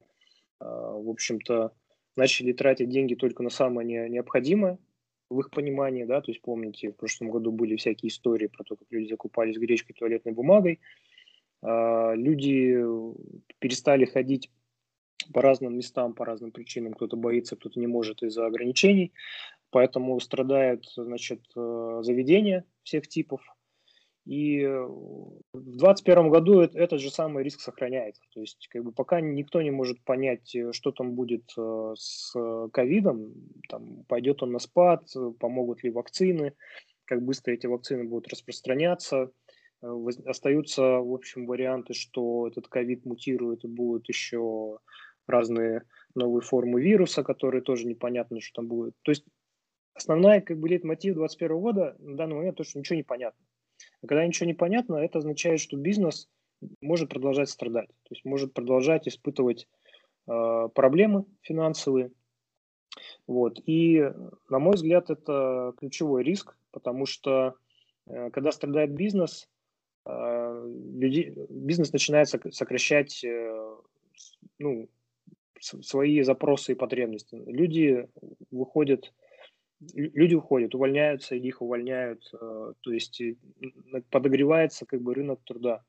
в 0.59 1.09
общем-то, 1.09 1.73
начали 2.15 2.51
тратить 2.53 2.89
деньги 2.89 3.15
только 3.15 3.43
на 3.43 3.49
самое 3.49 4.09
необходимое, 4.09 4.77
в 5.29 5.39
их 5.39 5.51
понимании, 5.51 6.05
да, 6.05 6.21
то 6.21 6.31
есть 6.31 6.41
помните, 6.41 6.89
в 6.91 6.95
прошлом 6.95 7.29
году 7.29 7.51
были 7.51 7.75
всякие 7.75 8.09
истории 8.09 8.47
про 8.47 8.63
то, 8.63 8.75
как 8.75 8.87
люди 8.89 9.09
закупались 9.09 9.57
гречкой, 9.57 9.95
туалетной 9.95 10.33
бумагой, 10.33 10.79
а, 11.61 12.13
люди 12.15 12.75
перестали 13.59 14.05
ходить 14.05 14.49
по 15.33 15.41
разным 15.41 15.77
местам, 15.77 16.13
по 16.13 16.25
разным 16.25 16.51
причинам. 16.51 16.93
Кто-то 16.93 17.15
боится, 17.15 17.55
кто-то 17.55 17.79
не 17.79 17.87
может 17.87 18.23
из-за 18.23 18.45
ограничений. 18.45 19.13
Поэтому 19.69 20.19
страдают, 20.19 20.85
значит, 20.95 21.41
э, 21.55 21.99
заведения 22.01 22.65
всех 22.83 23.07
типов. 23.07 23.41
И 24.29 24.63
в 24.63 25.41
2021 25.53 26.29
году 26.29 26.59
этот 26.61 26.99
же 26.99 27.09
самый 27.09 27.43
риск 27.43 27.61
сохраняется. 27.61 28.21
То 28.31 28.41
есть, 28.41 28.67
как 28.69 28.83
бы 28.83 28.91
пока 28.91 29.21
никто 29.21 29.59
не 29.59 29.71
может 29.71 30.03
понять, 30.03 30.53
э, 30.55 30.71
что 30.71 30.91
там 30.91 31.13
будет 31.13 31.51
э, 31.57 31.93
с 31.97 32.35
ковидом, 32.71 33.33
там, 33.69 34.03
пойдет 34.07 34.43
он 34.43 34.51
на 34.51 34.59
спад, 34.59 35.09
помогут 35.39 35.83
ли 35.83 35.89
вакцины, 35.89 36.53
как 37.05 37.23
быстро 37.23 37.53
эти 37.53 37.65
вакцины 37.65 38.03
будут 38.03 38.27
распространяться. 38.27 39.31
Остаются, 39.81 40.83
в 40.83 41.11
общем, 41.11 41.47
варианты, 41.47 41.95
что 41.95 42.47
этот 42.49 42.67
ковид 42.67 43.05
мутирует 43.05 43.63
и 43.63 43.67
будут 43.67 44.07
еще 44.09 44.77
разные 45.25 45.85
новые 46.13 46.41
формы 46.41 46.83
вируса, 46.83 47.23
которые 47.23 47.63
тоже 47.63 47.87
непонятно, 47.87 48.41
что 48.41 48.61
там 48.61 48.67
будет. 48.67 48.93
То 49.01 49.09
есть 49.09 49.25
основная 49.95 50.41
как 50.41 50.59
бы 50.59 50.69
лейтмотив 50.69 51.15
2021 51.15 51.59
года 51.59 51.95
на 51.97 52.15
данный 52.15 52.35
момент 52.35 52.57
то, 52.57 52.63
что 52.63 52.77
ничего 52.77 52.97
не 52.97 53.03
понятно. 53.03 53.43
А 54.01 54.07
когда 54.07 54.25
ничего 54.25 54.47
не 54.47 54.53
понятно, 54.53 54.95
это 54.95 55.19
означает, 55.19 55.59
что 55.59 55.77
бизнес 55.77 56.29
может 56.81 57.09
продолжать 57.09 57.49
страдать, 57.49 57.87
то 57.87 58.09
есть 58.11 58.25
может 58.25 58.53
продолжать 58.53 59.07
испытывать 59.07 59.67
э, 60.27 60.69
проблемы 60.73 61.25
финансовые. 61.41 62.11
Вот. 63.27 63.59
И, 63.65 64.11
на 64.49 64.59
мой 64.59 64.75
взгляд, 64.75 65.09
это 65.09 65.73
ключевой 65.77 66.23
риск, 66.23 66.57
потому 66.71 67.05
что 67.05 67.55
э, 68.07 68.29
когда 68.31 68.51
страдает 68.51 68.93
бизнес, 68.93 69.47
э, 70.05 70.67
люди, 70.95 71.33
бизнес 71.49 71.93
начинает 71.93 72.27
сокращать 72.27 73.23
э, 73.23 73.75
ну, 74.57 74.89
свои 75.61 76.21
запросы 76.21 76.73
и 76.73 76.75
потребности. 76.75 77.35
Люди 77.45 78.07
выходят, 78.51 79.13
люди 79.81 80.35
уходят, 80.35 80.75
увольняются, 80.75 81.35
их 81.35 81.61
увольняют, 81.61 82.29
э, 82.33 82.73
то 82.81 82.91
есть 82.91 83.21
подогревается 84.09 84.85
как 84.85 85.01
бы 85.01 85.13
рынок 85.13 85.39
труда, 85.43 85.83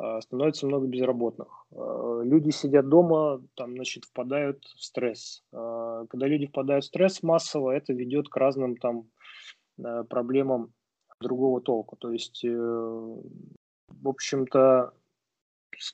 э, 0.00 0.20
становится 0.20 0.66
много 0.66 0.86
безработных. 0.86 1.66
Э, 1.72 2.22
люди 2.24 2.50
сидят 2.50 2.88
дома, 2.88 3.42
там, 3.54 3.74
значит, 3.74 4.04
впадают 4.04 4.64
в 4.64 4.82
стресс. 4.82 5.42
Когда 5.50 6.26
люди 6.26 6.46
впадают 6.46 6.84
в 6.84 6.88
стресс 6.88 7.22
массово, 7.22 7.72
это 7.72 7.92
ведет 7.92 8.28
к 8.28 8.36
разным 8.36 8.76
там 8.76 9.10
проблемам 9.76 10.72
другого 11.20 11.60
толка. 11.60 11.96
То 11.96 12.12
есть, 12.12 12.44
в 12.44 14.08
общем-то, 14.08 14.92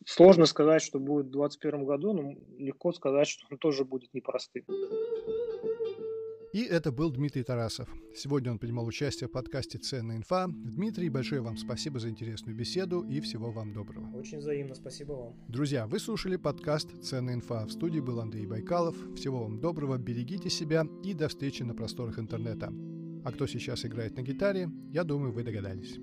Сложно 0.07 0.47
сказать, 0.47 0.83
что 0.83 0.99
будет 0.99 1.27
в 1.27 1.31
2021 1.33 1.85
году, 1.85 2.13
но 2.15 2.35
легко 2.57 2.93
сказать, 2.93 3.29
что 3.29 3.45
он 3.51 3.59
тоже 3.59 3.85
будет 3.85 4.15
непростым. 4.15 4.65
И 6.55 6.63
это 6.63 6.93
был 6.93 7.11
Дмитрий 7.11 7.43
Тарасов. 7.43 7.89
Сегодня 8.15 8.53
он 8.53 8.61
принимал 8.61 8.87
участие 8.87 9.27
в 9.27 9.33
подкасте 9.33 9.77
«Ценная 9.77 10.19
инфа». 10.19 10.47
Дмитрий, 10.47 11.09
большое 11.09 11.41
вам 11.41 11.57
спасибо 11.57 11.99
за 11.99 12.11
интересную 12.11 12.57
беседу 12.57 13.01
и 13.01 13.21
всего 13.21 13.51
вам 13.51 13.73
доброго. 13.73 14.17
Очень 14.17 14.39
взаимно, 14.39 14.77
спасибо 14.77 15.15
вам. 15.15 15.35
Друзья, 15.49 15.89
вы 15.89 15.99
слушали 15.99 16.37
подкаст 16.37 17.03
«Ценная 17.03 17.35
инфа». 17.35 17.67
В 17.67 17.73
студии 17.73 17.99
был 17.99 18.21
Андрей 18.21 18.47
Байкалов. 18.47 18.95
Всего 19.17 19.43
вам 19.43 19.59
доброго, 19.59 19.99
берегите 19.99 20.49
себя 20.49 20.87
и 21.03 21.13
до 21.13 21.27
встречи 21.27 21.65
на 21.65 21.75
просторах 21.75 22.21
интернета. 22.21 22.73
А 23.25 23.33
кто 23.33 23.49
сейчас 23.49 23.85
играет 23.85 24.17
на 24.17 24.23
гитаре, 24.23 24.71
я 24.93 25.03
думаю, 25.03 25.33
вы 25.33 25.43
догадались. 25.43 25.99